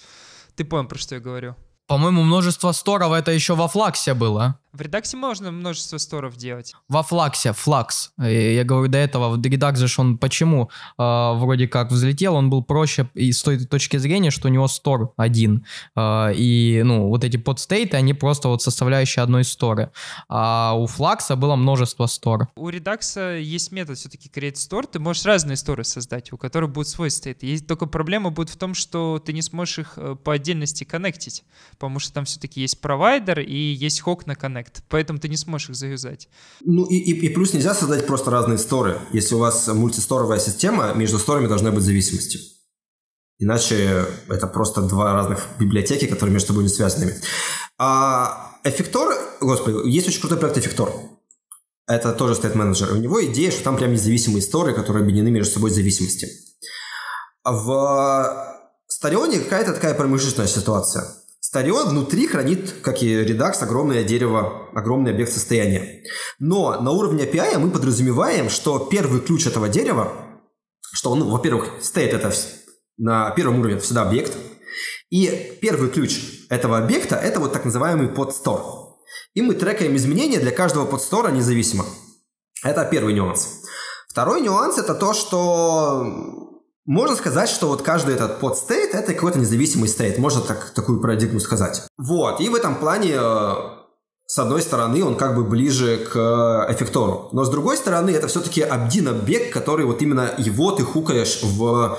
[0.58, 1.56] ты понял, про что я говорю.
[1.88, 4.60] По-моему, множество store ов это еще во Flux е было.
[4.78, 6.76] В Redux е можно множество store ов делать.
[6.88, 8.12] Во Flux е, Flux.
[8.20, 10.70] Я говорю до этого, в Redux же он почему
[11.00, 11.02] э,
[11.34, 15.14] вроде как взлетел, он был проще и с той точки зрения, что у него store
[15.18, 15.66] один.
[15.96, 19.90] Э, и, ну, вот эти под state ы, они просто вот составляющие одной store ы.
[20.30, 22.50] А у Flux а было множество store.
[22.56, 26.38] У Redux а есть метод все-таки create store, ты можешь разные store ы создать, у
[26.38, 27.42] которых будет свой state.
[27.42, 31.23] Есть только проблема будет в том, что ты не сможешь их э, по отдельности connect
[31.23, 35.30] ить, потому что там все-таки есть провайдер и есть хок на коннект Connect, поэтому ты
[35.30, 36.30] не сможешь их завязать.
[36.62, 39.00] Ну и, и, и плюс нельзя создать просто разные сторы.
[39.14, 42.40] Если у вас мультисторовая система, между сторами должны быть зависимости.
[43.40, 47.14] Иначе это просто два разных библиотеки, которые между собой не связаны.
[47.78, 50.90] А эффектор, господи, есть очень крутой проект эффектор.
[51.88, 52.92] Это тоже стоит менеджер.
[52.92, 56.28] У него идея, что там прям независимые сторы, которые объединены между собой зависимости.
[57.44, 58.58] В
[58.88, 61.06] Старионе какая-то такая промежуточная ситуация.
[61.48, 66.04] Старион внутри хранит, как и Redux, огромное дерево, огромный объект состояния.
[66.40, 70.12] Но на уровне API мы подразумеваем, что первый ключ этого дерева,
[70.92, 72.34] что, ну, во-первых, state это
[72.98, 74.34] на первом уровне всегда объект,
[75.10, 76.20] и первый ключ
[76.50, 78.98] этого объекта– это вот так называемый подстор.
[79.34, 81.86] И мы трекаем изменения для каждого подстора независимо.
[82.62, 83.62] Это первый нюанс.
[84.10, 86.57] Второй нюанс– это то, что
[86.88, 90.18] можно сказать, что вот каждый этот подстейт это какой-то независимый стейт.
[90.18, 91.84] Можно так, такую парадигму сказать.
[91.98, 92.40] Вот.
[92.40, 93.54] И в этом плане э,
[94.26, 97.30] с одной стороны, он как бы ближе к эффектору.
[97.34, 101.98] Но с другой стороны, это все-таки один объект, который вот именно его ты хукаешь в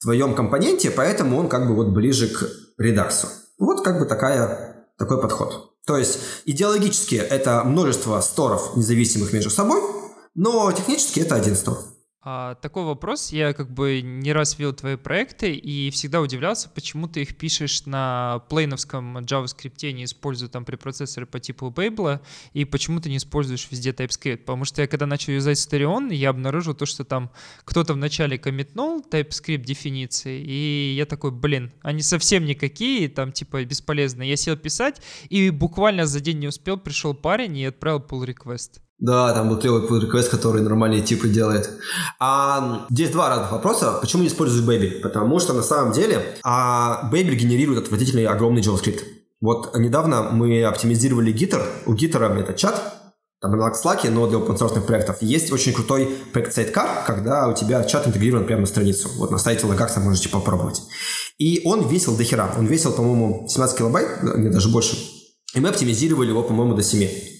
[0.00, 3.28] твоем компоненте, поэтому он как бы вот ближе к редаксу.
[3.58, 5.72] Вот как бы такая, такой подход.
[5.86, 9.80] То есть идеологически это множество сторов, независимых между собой,
[10.34, 11.78] но технически это один стор.
[12.24, 13.32] А, такой вопрос.
[13.32, 17.84] Я как бы не раз видел твои проекты и всегда удивлялся, почему ты их пишешь
[17.84, 22.20] на плейновском JavaScript, не используя там препроцессоры по типу Babel,
[22.52, 24.38] и почему ты не используешь везде TypeScript.
[24.38, 27.32] Потому что я когда начал юзать Sterion, я обнаружил то, что там
[27.64, 34.22] кто-то вначале коммитнул TypeScript дефиниции, и я такой, блин, они совсем никакие, там типа бесполезно.
[34.22, 38.80] Я сел писать, и буквально за день не успел, пришел парень и отправил pull request.
[39.02, 41.68] Да, там был клевый pull request, который нормальные типы делает.
[42.20, 43.98] А, здесь два разных вопроса.
[44.00, 45.00] Почему не используешь Babel?
[45.00, 49.00] Потому что на самом деле а, Babel генерирует отвратительный огромный JavaScript.
[49.40, 51.66] Вот недавно мы оптимизировали Gitter.
[51.84, 52.80] У Gitter это чат,
[53.40, 55.20] там на Slack, но для open source проектов.
[55.20, 59.10] Есть очень крутой проект Sidecar, когда у тебя чат интегрирован прямо на страницу.
[59.16, 60.80] Вот на сайте Lagax можете попробовать.
[61.38, 62.54] И он весил до хера.
[62.56, 64.96] Он весил, по-моему, 17 килобайт, не даже больше.
[65.54, 67.31] И мы оптимизировали его, по-моему, до 7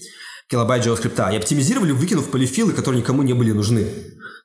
[0.53, 3.87] килобайт JavaScript и оптимизировали, выкинув полифилы, которые никому не были нужны.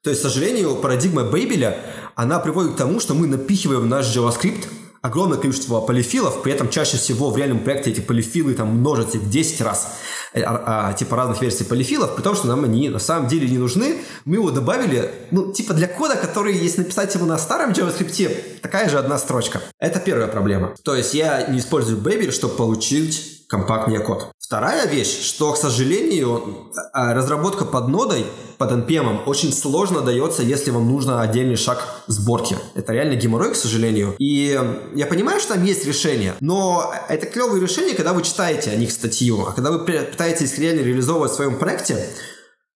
[0.04, 1.78] То есть, к сожалению, парадигма Бейбеля,
[2.16, 4.68] она приводит к тому, что мы напихиваем наш JavaScript
[5.02, 9.30] огромное количество полифилов, при этом чаще всего в реальном проекте эти полифилы там множатся в
[9.30, 9.98] 10 раз,
[10.34, 13.50] э, а, а, типа разных версий полифилов, при том, что нам они на самом деле
[13.50, 13.98] не нужны.
[14.24, 18.90] Мы его добавили, ну, типа для кода, который, если написать его на старом JavaScript, такая
[18.90, 19.62] же одна строчка.
[19.78, 20.74] Это первая проблема.
[20.84, 24.32] То есть я не использую Babel, чтобы получить компактнее код.
[24.40, 28.26] Вторая вещь, что, к сожалению, а, разработка под нодой,
[28.58, 32.58] под NPM очень сложно дается, если вам нужно отдельный шаг сборки.
[32.76, 34.16] Это реально геморрой, к сожалению.
[34.20, 34.60] И
[34.96, 38.92] я понимаю, что там есть решение, но это клевые решения, когда вы читаете о них
[38.92, 42.08] статью, а когда вы пытаетесь реально реализовывать в своем проекте,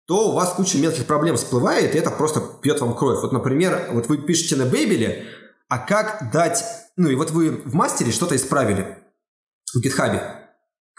[0.07, 3.21] то у вас куча мелких проблем всплывает, и это просто пьет вам кровь.
[3.21, 5.25] Вот, например, вот вы пишете на Бейбеле,
[5.69, 6.63] а как дать...
[6.97, 8.97] Ну и вот вы в мастере что-то исправили
[9.73, 10.40] в гитхабе.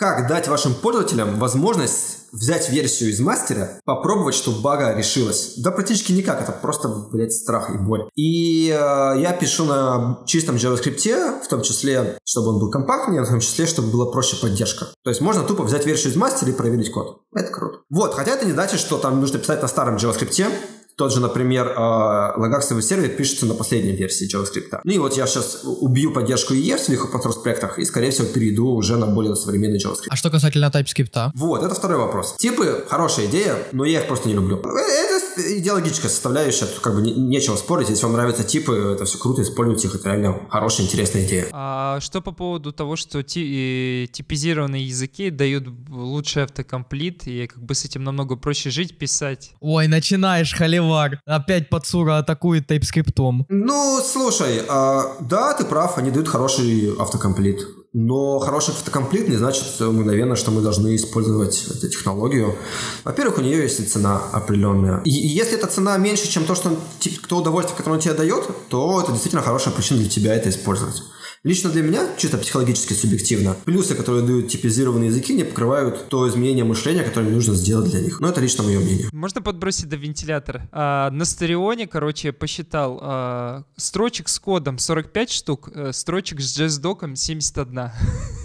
[0.03, 5.55] Как дать вашим пользователям возможность взять версию из мастера, попробовать, чтобы бага решилась?
[5.59, 8.09] Да практически никак, это просто, блядь, страх и боль.
[8.17, 13.29] И э, я пишу на чистом JavaScript, в том числе, чтобы он был компактнее, в
[13.29, 14.89] том числе, чтобы была проще поддержка.
[15.05, 17.21] То есть можно тупо взять версию из мастера и проверить код.
[17.33, 17.79] Это круто.
[17.89, 20.53] Вот, хотя это не значит, что там нужно писать на старом JavaScript,
[20.97, 24.81] Тот же, например, э, логаксовый сервер пишется на последней версии JavaScript.
[24.85, 28.27] Ну и вот я сейчас убью поддержку IE в своих open проектах и, скорее всего,
[28.29, 30.09] перейду уже на более современный JavaScript.
[30.11, 31.31] А что касательно TypeScript?
[31.35, 32.35] Вот, это второй вопрос.
[32.39, 34.59] Типы– хорошая идея, но я их просто не люблю.
[34.59, 37.89] Это идеологическая составляющая, тут как бы нечего спорить.
[37.91, 41.47] Если вам нравятся типы, это все круто, используйте их, это реально хорошая, интересная идея.
[41.53, 47.75] А что по поводу того, что ти- типизированные языки дают лучший автокомплит, и как бы
[47.75, 49.53] с этим намного проще жить, писать?
[49.61, 51.21] Ой, начинаешь, холивар.
[51.27, 53.45] Опять подсура атакует TypeScript.
[53.49, 57.61] Ну, слушай, а, да, ты прав, они дают хороший автокомплит.
[57.95, 62.57] Но хороший автокомплит не значит мгновенно, что мы должны использовать эту технологию.
[63.05, 65.03] Во-первых, у нее есть цена определенная.
[65.05, 66.75] И если эта цена меньше, чем то, что
[67.23, 71.03] кто удовольствие, которое он тебе дает, то это действительно хорошая причина для тебя это использовать.
[71.45, 76.65] Лично для меня, чисто психологически субъективно, плюсы, которые дают типизированные языки, не покрывают то изменение
[76.65, 78.21] мышления, которое нужно сделать для них.
[78.21, 79.09] Но это лично мое мнение.
[79.11, 80.69] Можно подбросить до вентилятора.
[80.71, 86.57] А, на Старионе, короче, я посчитал, а, строчек с кодом 45 штук, а, строчек с
[86.57, 87.91] JS-доком 71.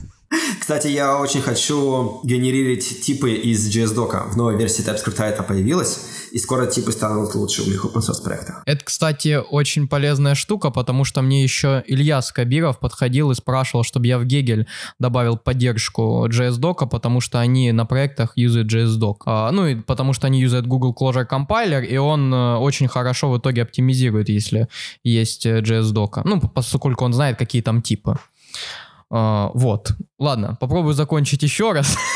[0.60, 4.26] Кстати, я очень хочу генерировать типы из JS-дока.
[4.32, 5.99] В новой версии TypeScript это появилось,
[6.32, 8.64] и скоро типы станут лучше в моих open source проектах.
[8.66, 14.08] Это, кстати, очень полезная штука, потому что мне еще Илья Скобиров подходил и спрашивал, чтобы
[14.08, 14.68] я в Гегель
[14.99, 19.24] добавил поддержку JS-дока, потому что они на проектах юзают JS-док.
[19.26, 23.32] А, ну и потому что они юзают Google Closure Compiler, и он э, очень хорошо
[23.32, 24.68] в итоге оптимизирует, если
[25.03, 26.22] есть э, JS-дока.
[26.26, 28.18] Ну, поскольку он знает, какие там типы.
[29.12, 29.95] Uh, вот.
[30.20, 31.97] Ладно, попробую закончить еще раз.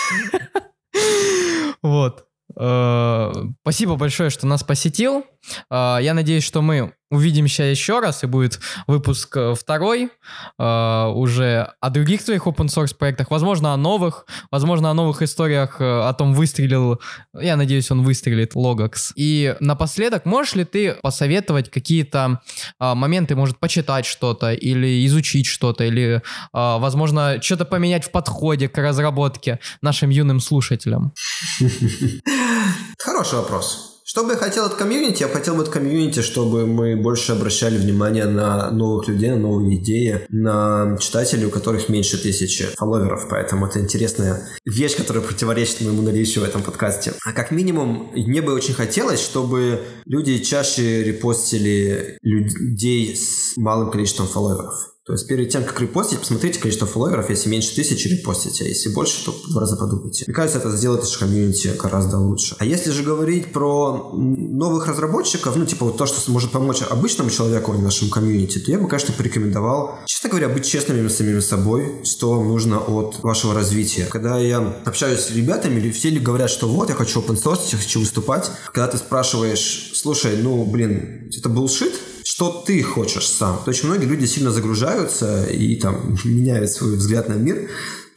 [1.83, 2.27] Вот.
[2.55, 5.25] Uh, спасибо большое, что нас посетил.
[5.71, 10.09] Uh, я надеюсь, что мы увидимся еще раз, и будет выпуск э, второй
[10.57, 15.79] э, уже о других твоих open source проектах, возможно, о новых, возможно, о новых историях,
[15.79, 16.99] э, о том, выстрелил,
[17.39, 19.11] я надеюсь, он выстрелит, Logax.
[19.15, 22.41] И напоследок, можешь ли ты посоветовать какие-то
[22.79, 26.21] э, моменты, может, почитать что-то, или изучить что-то, или, э,
[26.53, 31.13] возможно, что-то поменять в подходе к разработке нашим юным слушателям?
[32.97, 33.90] Хороший вопрос.
[34.03, 35.21] Что бы я хотел от комьюнити?
[35.21, 39.77] Я бы хотел от комьюнити, чтобы мы больше обращали внимание на новых людей, на новые
[39.77, 43.27] идеи, на читателей, у которых меньше тысячи фолловеров.
[43.29, 47.13] Поэтому это интересная вещь, которая противоречит моему наличию в этом подкасте.
[47.25, 54.27] А как минимум, мне бы очень хотелось, чтобы люди чаще репостили людей с малым количеством
[54.27, 54.90] фолловеров.
[55.03, 58.89] То есть перед тем, как репостить, посмотрите количество фолловеров, если меньше тысячи репостите, а если
[58.89, 60.25] больше, то два раза подумайте.
[60.27, 62.55] Мне кажется, это сделает наше комьюнити гораздо лучше.
[62.59, 67.31] А если же говорить про новых разработчиков, ну, типа вот то, что может помочь обычному
[67.31, 71.39] человеку в нашем комьюнити, то я бы, конечно, порекомендовал, честно говоря, быть честными с самими
[71.39, 74.05] собой, что вам нужно от вашего развития.
[74.05, 77.79] Когда я общаюсь с ребятами, все ли говорят, что вот, я хочу open source, я
[77.79, 78.51] хочу выступать.
[78.67, 81.95] Когда ты спрашиваешь, слушай, ну, блин, это bullshit,
[82.41, 83.61] что ты хочешь сам.
[83.63, 87.69] То есть многие люди сильно загружаются и там меняют свой взгляд на мир,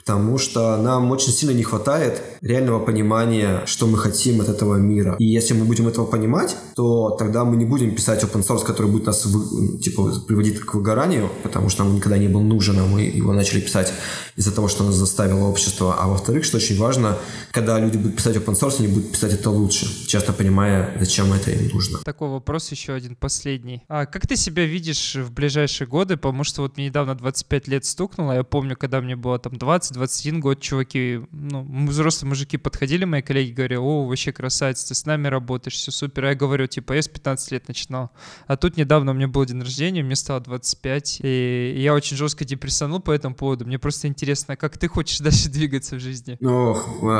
[0.04, 5.16] потому что нам очень сильно не хватает реального понимания, что мы хотим от этого мира.
[5.18, 8.92] И если мы будем этого понимать, то тогда мы не будем писать open source, который
[8.92, 12.86] будет нас вы, типа приводить к выгоранию, потому что нам никогда не был нужен, а
[12.86, 13.94] мы его начали писать
[14.36, 15.96] из-за того, что нас заставило общество.
[15.98, 17.16] А во-вторых, что очень важно,
[17.50, 21.50] когда люди будут писать open source, они будут писать это лучше, часто понимая, зачем это
[21.50, 22.00] им нужно.
[22.04, 23.82] Такой вопрос еще один последний.
[23.88, 26.18] А как ты себя видишь в ближайшие годы?
[26.18, 29.56] Потому что вот мне недавно 25 лет стукнуло, я помню, когда мне было там
[29.94, 35.04] 20-21 год, чуваки, ну, взрослые мужики подходили, мои коллеги, говорили, о, вообще красавец, ты с
[35.06, 36.24] нами работаешь, все супер.
[36.24, 38.10] А я говорю, типа, я с 15 лет начинал.
[38.46, 42.44] А тут недавно у меня был день рождения, мне стало 25, и я очень жестко
[42.44, 43.64] депрессанул по этому поводу.
[43.64, 46.36] Мне просто интересно, как ты хочешь дальше двигаться в жизни?
[46.40, 46.76] Ну,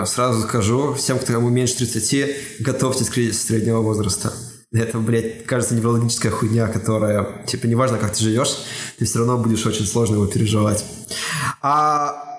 [0.07, 4.33] сразу скажу, всем, кто кому меньше 30, готовьтесь к кризису среднего возраста.
[4.75, 8.57] Это, блядь, кажется, неврологическая хуйня, которая, типа, неважно, как ты живешь,
[8.99, 10.85] ты все равно будешь очень сложно его переживать.
[11.63, 12.34] А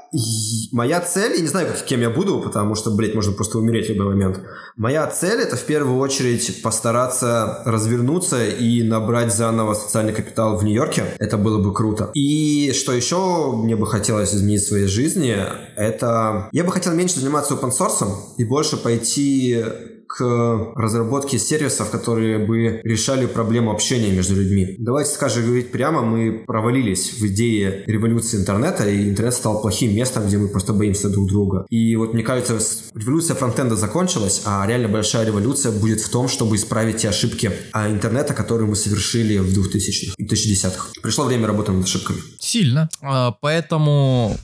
[0.71, 3.89] моя цель, я не знаю, кем я буду, потому что, блядь, можно просто умереть в
[3.89, 4.41] любой момент.
[4.75, 11.05] Моя цель это в первую очередь постараться развернуться и набрать заново социальный капитал в Нью-Йорке.
[11.19, 12.11] Это было бы круто.
[12.13, 15.37] И что еще мне бы хотелось изменить в своей жизни,
[15.75, 18.07] это я бы хотел меньше заниматься open source
[18.37, 19.63] и больше пойти
[20.07, 24.75] к разработке сервисов, которые бы решали проблему общения между людьми.
[24.79, 30.27] Давайте скажем, говорить прямо, мы провалились в идее революции интернета, и интернет стал плохим местом,
[30.27, 31.65] где мы просто боимся друг друга.
[31.69, 32.59] И вот мне кажется,
[32.93, 37.89] революция фронтенда закончилась, а реально большая революция будет в том, чтобы исправить те ошибки а
[37.89, 40.89] интернета, которые мы совершили в 2000-х, 2010-х.
[41.01, 42.19] Пришло время работать над ошибками.
[42.39, 42.89] Сильно.
[43.01, 44.37] А, поэтому...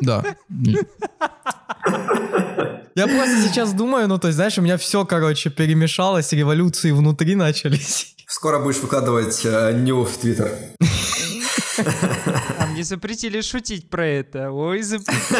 [0.00, 0.22] Да.
[2.96, 7.34] Я просто сейчас думаю, ну, то есть, знаешь, у меня все, короче, перемешалось, революции внутри
[7.34, 8.14] начались.
[8.26, 10.50] Скоро будешь выкладывать э, ню в Твиттер.
[12.58, 14.50] А мне запретили шутить про это.
[14.50, 15.38] Ой, запретили.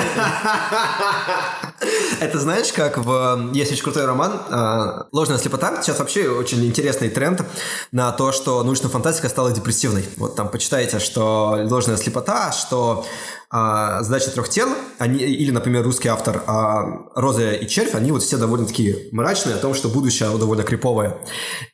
[2.21, 3.51] Это знаешь, как в...
[3.55, 5.83] Есть очень крутой роман э, «Ложная слепота».
[5.83, 7.43] Сейчас вообще очень интересный тренд
[7.91, 10.05] на то, что научная фантастика стала депрессивной.
[10.19, 13.07] Вот там почитайте, что ложная слепота, что
[13.49, 14.69] а, задача трех тел,
[14.99, 19.55] они, или, например, русский автор а, Роза и Червь, они вот все довольно такие мрачные
[19.55, 21.17] о том, что будущее довольно криповое.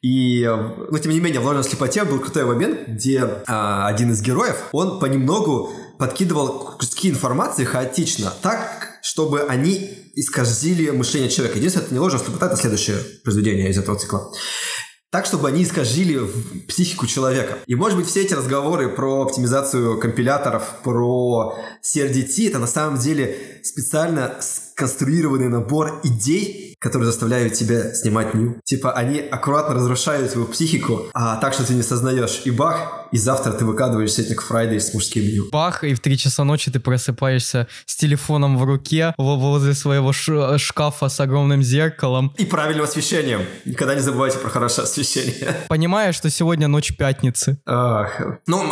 [0.02, 0.44] И,
[0.90, 4.64] ну, тем не менее, в ложной слепоте был крутой момент, где а, один из героев,
[4.72, 11.58] он понемногу подкидывал куски информации хаотично, так, чтобы они исказили мышление человека.
[11.58, 14.30] Единственное, это не ложная слепота, это следующее произведение из этого цикла
[15.12, 16.20] так, чтобы они искажили
[16.66, 17.58] психику человека.
[17.66, 23.60] И, может быть, все эти разговоры про оптимизацию компиляторов, про CRDT, это на самом деле
[23.62, 24.38] специально
[24.82, 28.60] сконструированный набор идей, которые заставляют тебя снимать ню.
[28.64, 32.42] Типа, они аккуратно разрушают твою психику, а так, что ты не сознаешь.
[32.44, 35.48] И бах, и завтра ты выкладываешь сетник Friday с мужским ню.
[35.52, 41.08] Бах, и в 3 часа ночи ты просыпаешься с телефоном в руке возле своего шкафа
[41.08, 42.34] с огромным зеркалом.
[42.38, 43.42] И правильным освещением.
[43.64, 45.56] Никогда не забывайте про хорошее освещение.
[45.68, 47.60] Понимаешь, что сегодня ночь пятницы.
[47.66, 48.20] Ах.
[48.48, 48.64] Ну,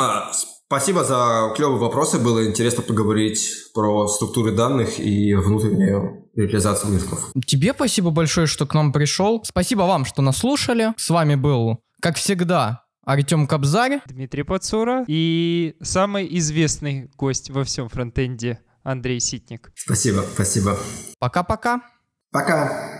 [0.71, 2.21] Спасибо за клевые вопросы.
[2.21, 7.33] Было интересно поговорить про структуры данных и внутреннюю реализацию рынков.
[7.45, 9.43] Тебе спасибо большое, что к нам пришел.
[9.45, 10.95] Спасибо вам, что нас слушали.
[10.97, 14.01] С вами был, как всегда, Артем Кобзарь.
[14.07, 15.05] Дмитрий Пацура.
[15.09, 19.73] И самый известный гость во всем фронтенде Андрей Ситник.
[19.75, 20.79] Спасибо, спасибо.
[21.19, 21.83] Пока-пока.
[22.31, 23.00] Пока.